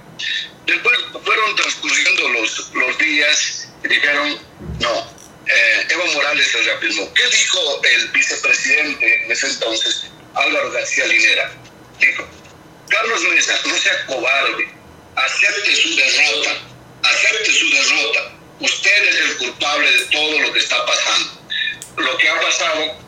Después 0.66 0.98
fueron 1.24 1.56
transcurriendo 1.56 2.28
los, 2.30 2.70
los 2.74 2.98
días 2.98 3.68
y 3.84 3.88
dijeron, 3.88 4.38
no, 4.80 5.18
eh, 5.46 5.86
Evo 5.90 6.06
Morales 6.12 6.46
se 6.48 6.62
reafirmó. 6.62 7.12
¿Qué 7.14 7.26
dijo 7.26 7.82
el 7.84 8.08
vicepresidente 8.08 9.24
en 9.24 9.32
ese 9.32 9.46
entonces, 9.46 10.06
Álvaro 10.34 10.70
García 10.72 11.06
Linera? 11.06 11.52
Dijo, 11.98 12.28
Carlos 12.88 13.22
Mesa, 13.22 13.58
no 13.66 13.74
sea 13.76 14.06
cobarde, 14.06 14.68
acepte 15.16 15.76
su 15.76 15.96
derrota, 15.96 16.60
acepte 17.02 17.52
su 17.52 17.70
derrota. 17.70 18.32
Usted 18.60 19.08
es 19.08 19.16
el 19.16 19.36
culpable 19.38 19.90
de 19.90 20.04
todo 20.06 20.40
lo 20.40 20.52
que 20.52 20.58
está 20.58 20.84
pasando. 20.84 21.38
Lo 21.96 22.16
que 22.18 22.28
ha 22.28 22.40
pasado 22.40 23.07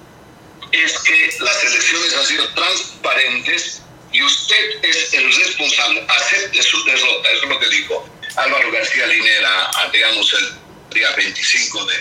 es 0.83 0.99
que 1.01 1.31
las 1.41 1.65
elecciones 1.65 2.17
han 2.17 2.27
sido 2.27 2.49
transparentes 2.55 3.83
y 4.13 4.23
usted 4.23 4.85
es 4.85 5.15
el 5.15 5.25
responsable. 5.25 6.05
Acepte 6.09 6.63
su 6.63 6.85
derrota. 6.85 7.29
Eso 7.31 7.45
es 7.45 7.49
lo 7.49 7.59
que 7.59 7.69
dijo 7.69 8.09
Álvaro 8.37 8.73
García 8.73 9.07
Linera, 9.07 9.71
digamos, 9.93 10.35
el 10.35 10.95
día 10.95 11.11
25 11.17 11.85
de. 11.87 11.95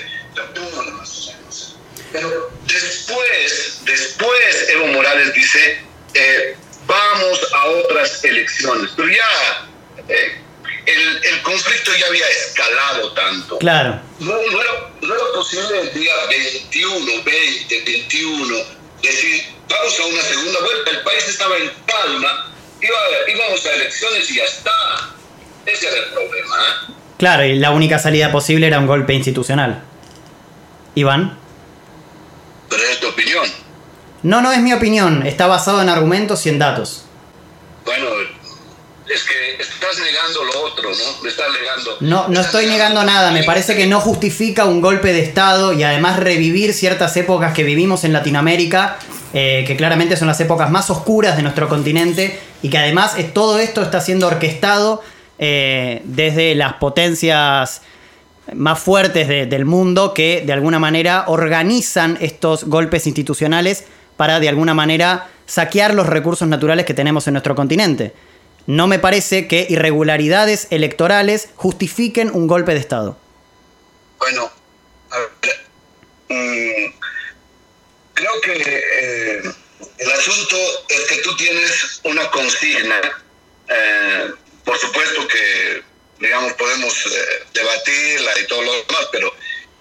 Pero 2.11 2.51
después, 2.65 3.79
después 3.83 4.69
Evo 4.69 4.87
Morales 4.87 5.33
dice, 5.33 5.83
eh, 6.13 6.57
vamos 6.85 7.39
a 7.53 7.65
otras 7.67 8.23
elecciones. 8.23 8.91
Pero 8.95 9.09
ya 9.09 9.69
eh, 10.07 10.41
el, 10.89 11.25
el, 11.25 11.41
conflicto 11.41 11.91
ya 11.99 12.07
había 12.07 12.27
escalado 12.27 13.11
tanto. 13.13 13.57
Claro. 13.59 13.99
No, 14.19 14.31
no, 14.33 14.61
era, 14.61 14.91
no, 15.01 15.15
era, 15.15 15.23
posible 15.33 15.81
el 15.81 15.93
día 15.93 16.13
21, 16.29 17.23
20, 17.23 17.83
21 17.85 18.79
decir, 19.01 19.43
vamos 19.69 19.99
a 19.99 20.05
una 20.05 20.21
segunda 20.21 20.59
vuelta. 20.61 20.91
El 20.91 21.01
país 21.01 21.27
estaba 21.27 21.57
en 21.57 21.71
calma, 21.85 22.51
iba, 22.81 22.97
íbamos 23.33 23.65
a 23.65 23.73
elecciones 23.73 24.29
y 24.29 24.35
ya 24.35 24.43
está. 24.43 24.71
Ese 25.65 25.87
era 25.87 25.97
el 25.97 26.11
problema. 26.11 26.55
¿eh? 26.55 26.93
Claro, 27.17 27.45
y 27.45 27.55
la 27.55 27.71
única 27.71 27.99
salida 27.99 28.31
posible 28.31 28.67
era 28.67 28.79
un 28.79 28.87
golpe 28.87 29.13
institucional. 29.13 29.83
Iván. 30.95 31.37
Pero 32.69 32.83
es 32.83 32.99
tu 32.99 33.07
opinión. 33.09 33.45
No, 34.23 34.41
no 34.41 34.51
es 34.51 34.59
mi 34.59 34.73
opinión. 34.73 35.25
Está 35.25 35.47
basado 35.47 35.81
en 35.81 35.89
argumentos 35.89 36.45
y 36.45 36.49
en 36.49 36.59
datos. 36.59 37.05
Bueno, 37.85 38.07
es 39.09 39.23
que 39.23 39.61
estás 39.61 39.99
negando 39.99 40.43
lo 40.43 40.65
otro, 40.65 40.89
¿no? 40.91 41.23
Me 41.23 41.29
estás 41.29 41.47
negando. 41.51 41.97
No, 42.01 42.27
no 42.27 42.41
estoy 42.41 42.67
negando 42.67 43.03
nada. 43.03 43.31
Me 43.31 43.43
parece 43.43 43.75
que 43.75 43.87
no 43.87 43.99
justifica 43.99 44.65
un 44.65 44.81
golpe 44.81 45.11
de 45.11 45.21
Estado 45.21 45.73
y 45.73 45.83
además 45.83 46.19
revivir 46.19 46.73
ciertas 46.73 47.17
épocas 47.17 47.53
que 47.53 47.63
vivimos 47.63 48.03
en 48.03 48.13
Latinoamérica, 48.13 48.99
eh, 49.33 49.63
que 49.65 49.75
claramente 49.75 50.15
son 50.15 50.27
las 50.27 50.39
épocas 50.39 50.69
más 50.69 50.89
oscuras 50.89 51.37
de 51.37 51.43
nuestro 51.43 51.67
continente 51.67 52.39
y 52.61 52.69
que 52.69 52.77
además 52.77 53.15
todo 53.33 53.59
esto 53.59 53.81
está 53.81 53.99
siendo 53.99 54.27
orquestado 54.27 55.01
eh, 55.39 56.01
desde 56.05 56.53
las 56.53 56.73
potencias 56.73 57.81
más 58.53 58.79
fuertes 58.79 59.27
de, 59.27 59.45
del 59.45 59.65
mundo 59.65 60.13
que 60.13 60.43
de 60.45 60.53
alguna 60.53 60.79
manera 60.79 61.25
organizan 61.27 62.17
estos 62.21 62.65
golpes 62.65 63.07
institucionales 63.07 63.85
para 64.17 64.39
de 64.39 64.49
alguna 64.49 64.73
manera 64.73 65.29
saquear 65.45 65.93
los 65.93 66.07
recursos 66.07 66.47
naturales 66.47 66.85
que 66.85 66.93
tenemos 66.93 67.27
en 67.27 67.33
nuestro 67.33 67.55
continente. 67.55 68.13
No 68.69 68.85
me 68.85 68.99
parece 68.99 69.47
que 69.47 69.65
irregularidades 69.67 70.67
electorales 70.69 71.49
justifiquen 71.55 72.29
un 72.29 72.45
golpe 72.45 72.75
de 72.75 72.79
Estado. 72.79 73.17
Bueno, 74.19 74.51
mmm, 76.27 76.93
creo 78.13 78.41
que 78.43 78.53
eh, 78.53 79.41
el 79.97 80.11
asunto 80.11 80.55
es 80.87 81.01
que 81.07 81.15
tú 81.23 81.35
tienes 81.35 81.99
una 82.03 82.29
consigna. 82.29 83.01
Eh, 83.69 84.33
por 84.63 84.77
supuesto 84.77 85.27
que, 85.27 85.83
digamos, 86.19 86.53
podemos 86.53 86.93
eh, 87.07 87.45
debatirla 87.51 88.39
y 88.39 88.45
todo 88.45 88.61
lo 88.61 88.71
demás, 88.71 89.07
pero 89.11 89.33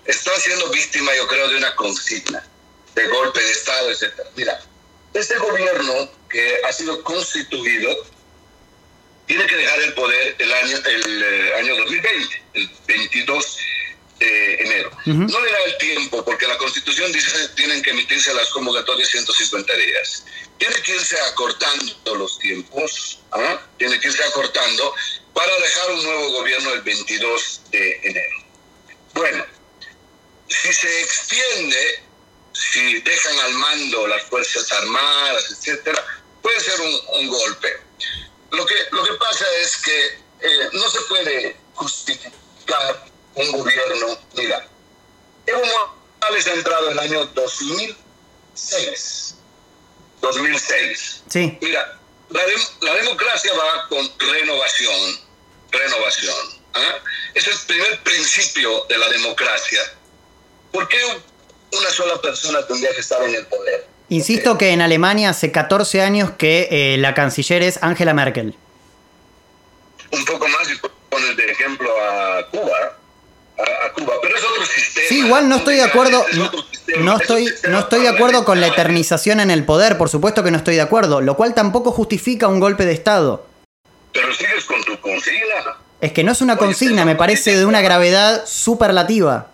está 0.07 0.35
siendo 0.41 0.71
víctima, 0.71 1.15
yo 1.15 1.29
creo, 1.29 1.47
de 1.51 1.59
una 1.59 1.77
consigna 1.77 2.43
de 2.95 3.07
golpe 3.09 3.39
de 3.39 3.51
Estado, 3.51 3.91
etc. 3.91 4.15
Mira, 4.35 4.59
este 5.13 5.37
gobierno 5.37 6.11
que 6.31 6.63
ha 6.67 6.73
sido 6.73 7.05
constituido 7.05 8.18
tiene 9.29 9.47
que 9.47 9.57
dejar 9.57 9.81
el 9.81 9.93
poder 9.93 10.37
el 10.39 10.53
año, 10.53 10.77
el, 10.85 11.23
eh, 11.23 11.55
año 11.59 11.77
2020, 11.77 12.43
el 12.55 12.71
22 12.87 13.59
de 14.19 14.55
enero. 14.55 14.91
Uh 15.07 15.11
-huh. 15.11 15.31
No 15.31 15.41
le 15.45 15.53
da 15.53 15.65
el 15.67 15.79
tiempo, 15.79 16.25
porque 16.25 16.49
la 16.49 16.57
Constitución 16.57 17.13
dice 17.13 17.31
que 17.31 17.49
tienen 17.55 17.83
que 17.83 17.91
emitirse 17.91 18.33
las 18.35 18.49
convocatorias 18.49 19.09
150 19.11 19.73
días. 19.75 20.25
Tiene 20.59 20.75
que 20.83 20.93
irse 20.93 21.21
acortando 21.31 22.15
los 22.17 22.39
tiempos, 22.39 23.21
¿ah? 23.31 23.61
tiene 23.79 24.01
que 24.01 24.09
irse 24.09 24.25
acortando 24.25 24.95
para 25.35 25.55
dejar 25.59 25.91
un 25.93 26.03
nuevo 26.03 26.33
gobierno 26.33 26.73
el 26.73 26.81
22 26.81 27.61
de 27.71 28.01
enero. 28.03 28.37
Bueno, 29.13 29.45
si 30.49 30.73
se 30.73 31.03
extiende, 31.03 32.03
si 32.55 33.01
dejan 33.03 33.39
al 33.41 33.53
mando 33.53 34.09
las 34.09 34.23
Fuerzas 34.25 34.73
Armadas, 34.73 35.45
etcétera, 35.51 36.03
puede 36.43 36.59
ser 36.61 36.81
un, 36.81 37.01
un 37.21 37.29
golpe 37.29 37.89
lo 38.51 38.67
que, 38.67 38.75
lo 38.93 39.03
que 39.05 39.13
pasa 39.15 39.47
es 39.61 39.77
que 39.79 40.19
eh, 40.41 40.69
no 40.73 40.91
se 40.91 41.01
puede 41.03 41.57
justificar 41.75 43.07
un 43.35 43.53
gobierno. 43.53 44.19
Mira, 44.35 44.67
Evo 45.47 45.63
Morales 46.21 46.47
ha 46.47 46.55
entrado 46.55 46.91
en 46.91 46.93
el 46.93 46.99
año 46.99 47.27
2006. 47.27 49.35
2006. 50.21 51.23
Sí. 51.29 51.59
Mira, 51.61 51.99
la, 52.31 52.45
de, 52.45 52.55
la 52.83 52.95
democracia 52.95 53.53
va 53.55 53.89
con 53.89 54.11
renovación. 54.19 55.21
Renovación. 55.71 56.59
Ese 57.35 57.51
es 57.51 57.61
el 57.61 57.67
primer 57.67 58.03
principio 58.03 58.85
de 58.89 58.99
la 58.99 59.09
democracia. 59.09 59.81
¿Por 60.73 60.89
qué 60.89 60.99
una 61.73 61.91
sola 61.91 62.21
persona 62.21 62.67
tendría 62.67 62.93
que 62.95 63.01
estar 63.01 63.23
en 63.23 63.35
el 63.35 63.47
poder? 63.47 63.87
Insisto 64.11 64.57
que 64.57 64.71
en 64.71 64.81
Alemania 64.81 65.31
hace 65.31 65.53
14 65.53 66.01
años 66.01 66.31
que 66.33 66.69
eh, 66.71 66.97
la 66.99 67.15
canciller 67.15 67.63
es 67.63 67.83
Angela 67.83 68.15
Merkel. 68.15 68.55
Un 70.11 70.25
poco 70.25 70.49
más 70.49 70.71
y 70.71 70.81
pones 71.11 71.37
de 71.37 71.45
ejemplo 71.45 71.89
a 71.91 72.47
Cuba. 72.51 72.97
A, 73.59 73.87
a, 73.87 73.93
Cuba, 73.93 74.15
pero 74.23 74.37
es 74.37 74.45
otro 74.45 74.65
sistema. 74.65 75.07
Sí, 75.09 75.19
igual 75.19 75.49
no 75.49 75.57
estoy 75.57 75.77
de 75.77 75.83
acuerdo. 75.83 76.25
No, 76.35 76.51
no 77.01 77.17
estoy, 77.17 77.53
no 77.69 77.81
estoy 77.81 78.03
de 78.03 78.09
acuerdo 78.09 78.45
con 78.45 78.61
la 78.61 78.69
eternización 78.69 79.41
en 79.41 79.51
el 79.51 79.65
poder, 79.65 79.99
por 79.99 80.09
supuesto 80.09 80.43
que 80.43 80.51
no 80.51 80.57
estoy 80.57 80.77
de 80.77 80.81
acuerdo, 80.81 81.21
lo 81.21 81.37
cual 81.37 81.55
tampoco 81.55 81.93
justifica 81.93 82.49
un 82.49 82.61
golpe 82.61 82.87
de 82.87 82.93
Estado. 82.93 83.47
Pero 84.13 84.33
sigues 84.33 84.65
con 84.65 84.83
tu 84.85 84.99
consigna. 85.01 85.77
Es 86.01 86.13
que 86.13 86.25
no 86.25 86.33
es 86.33 86.41
una 86.41 86.57
consigna, 86.57 87.05
me 87.05 87.17
parece 87.17 87.57
de 87.57 87.67
una 87.67 87.83
gravedad 87.83 88.47
superlativa. 88.47 89.49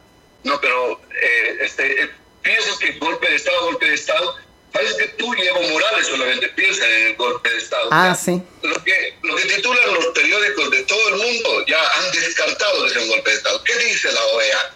No, 0.45 0.61
pero 0.61 1.01
eh, 1.11 1.59
este, 1.63 2.05
eh, 2.05 2.11
piensas 2.45 2.79
que 2.79 2.93
golpe 2.93 3.29
de 3.29 3.37
Estado, 3.37 3.65
golpe 3.65 3.87
de 3.87 3.95
Estado, 3.95 4.37
parece 4.73 4.97
que 4.99 5.09
tú 5.19 5.35
y 5.35 5.41
Evo 5.47 5.63
Morales 5.63 6.07
solamente 6.07 6.49
piensan 6.51 6.89
en 6.91 7.03
el 7.09 7.17
golpe 7.17 7.51
de 7.51 7.57
Estado. 7.59 7.89
Ah, 7.91 8.15
sí. 8.15 8.41
Lo 8.63 8.85
que, 8.85 9.19
lo 9.23 9.35
que 9.35 9.45
titulan 9.47 9.95
los 9.95 10.07
periódicos 10.09 10.71
de 10.71 10.83
todo 10.85 11.09
el 11.09 11.17
mundo 11.17 11.67
ya 11.67 11.81
han 11.81 12.13
descartado 12.13 12.85
un 12.85 13.09
golpe 13.09 13.31
de 13.31 13.37
Estado. 13.37 13.65
¿Qué 13.65 13.77
dice 13.79 14.13
la 14.13 14.25
OEA? 14.27 14.75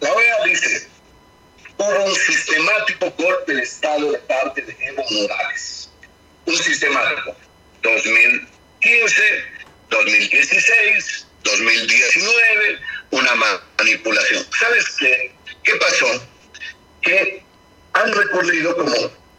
La 0.00 0.12
OEA 0.12 0.44
dice, 0.44 0.88
hubo 1.78 2.04
un 2.04 2.14
sistemático 2.14 3.10
golpe 3.16 3.54
de 3.54 3.62
Estado 3.62 4.12
de 4.12 4.18
parte 4.18 4.62
de 4.62 4.76
Evo 4.80 5.04
Morales. 5.10 5.88
Un 6.46 6.56
sistemático. 6.56 7.36
2015, 7.82 9.44
2016, 9.90 11.26
2019, 11.42 12.80
una 13.10 13.34
manipulación. 13.78 14.46
¿Sabes 14.58 14.84
qué? 14.98 15.34
¿Qué 15.62 15.76
pasó? 15.76 16.33
Que 17.04 17.42
han 17.92 18.12
recorrido 18.12 18.76
como 18.76 18.94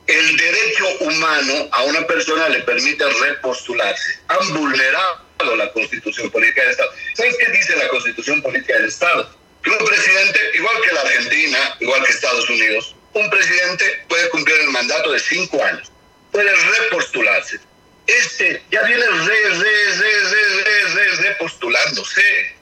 el 0.08 0.38
derecho 0.38 0.86
humano 1.02 1.68
a 1.72 1.84
una 1.84 2.06
persona 2.06 2.50
le 2.50 2.60
permite 2.62 3.04
repostularse. 3.10 4.20
Han 4.28 4.54
vulnerado 4.54 5.56
la 5.58 5.72
constitución 5.72 6.30
política 6.32 6.62
del 6.62 6.72
Estado. 6.72 6.92
¿Sabes 7.16 7.36
qué 7.38 7.52
dice 7.52 7.76
la 7.76 7.88
constitución 7.90 8.42
política 8.42 8.76
del 8.76 8.86
Estado? 8.86 9.30
Que 9.64 9.72
un 9.72 9.86
presidente, 9.86 10.40
igual 10.54 10.76
que 10.88 10.94
la 10.94 11.02
Argentina, 11.02 11.78
igual 11.80 12.04
que 12.04 12.12
Estados 12.12 12.50
Unidos, 12.50 12.96
un 13.14 13.30
presidente 13.30 14.06
puede 14.08 14.30
cumplir 14.30 14.58
el 14.60 14.70
mandato 14.70 15.12
de 15.12 15.20
cinco 15.20 15.64
años, 15.64 15.92
puede 16.32 16.52
repostularse. 16.54 17.60
Este 18.06 18.62
ya 18.72 18.84
viene 18.84 19.04
re, 19.04 19.50
re, 19.50 19.86
re, 19.98 20.20
re, 20.30 20.64
re, 20.64 20.94
re, 20.94 21.16
repostulándose. 21.30 22.56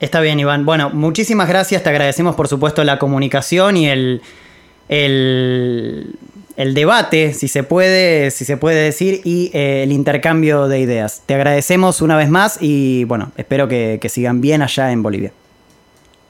Está 0.00 0.20
bien, 0.20 0.38
Iván. 0.38 0.64
Bueno, 0.64 0.90
muchísimas 0.90 1.48
gracias. 1.48 1.82
Te 1.82 1.88
agradecemos, 1.88 2.36
por 2.36 2.48
supuesto, 2.48 2.84
la 2.84 2.98
comunicación 2.98 3.76
y 3.76 3.88
el, 3.88 4.22
el, 4.88 6.14
debate, 6.56 7.34
si 7.34 7.48
se 7.48 7.64
puede, 7.64 8.30
si 8.30 8.44
se 8.44 8.56
puede 8.56 8.82
decir, 8.82 9.20
y 9.24 9.50
eh, 9.54 9.82
el 9.82 9.92
intercambio 9.92 10.68
de 10.68 10.78
ideas. 10.78 11.22
Te 11.26 11.34
agradecemos 11.34 12.00
una 12.00 12.16
vez 12.16 12.28
más 12.28 12.58
y 12.60 13.04
bueno, 13.04 13.32
espero 13.36 13.66
que, 13.66 13.98
que 14.00 14.08
sigan 14.08 14.40
bien 14.40 14.62
allá 14.62 14.92
en 14.92 15.02
Bolivia. 15.02 15.32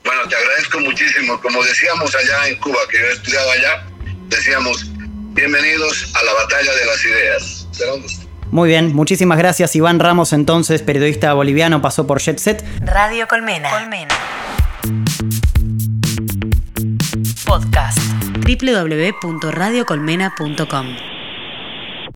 Bueno, 0.04 0.22
te 0.28 0.36
agradezco 0.36 0.80
muchísimo. 0.80 1.38
Como 1.40 1.62
decíamos 1.62 2.14
allá 2.14 2.48
en 2.48 2.56
Cuba, 2.60 2.78
que 2.90 2.98
yo 2.98 3.04
he 3.04 3.12
estudiado 3.12 3.50
allá, 3.50 3.86
decíamos, 4.28 4.86
bienvenidos 5.34 6.10
a 6.14 6.24
la 6.24 6.32
batalla 6.32 6.72
de 6.74 6.86
las 6.86 7.04
ideas. 7.04 7.68
Muy 8.50 8.68
bien, 8.68 8.94
muchísimas 8.94 9.38
gracias 9.38 9.74
Iván 9.76 10.00
Ramos, 10.00 10.32
entonces 10.32 10.82
periodista 10.82 11.32
boliviano, 11.34 11.82
pasó 11.82 12.06
por 12.06 12.20
Jet 12.20 12.38
Set. 12.38 12.64
Radio 12.80 13.28
Colmena. 13.28 13.68
Colmena. 13.70 14.14
Podcast. 17.44 17.98
www.radiocolmena.com 18.44 21.17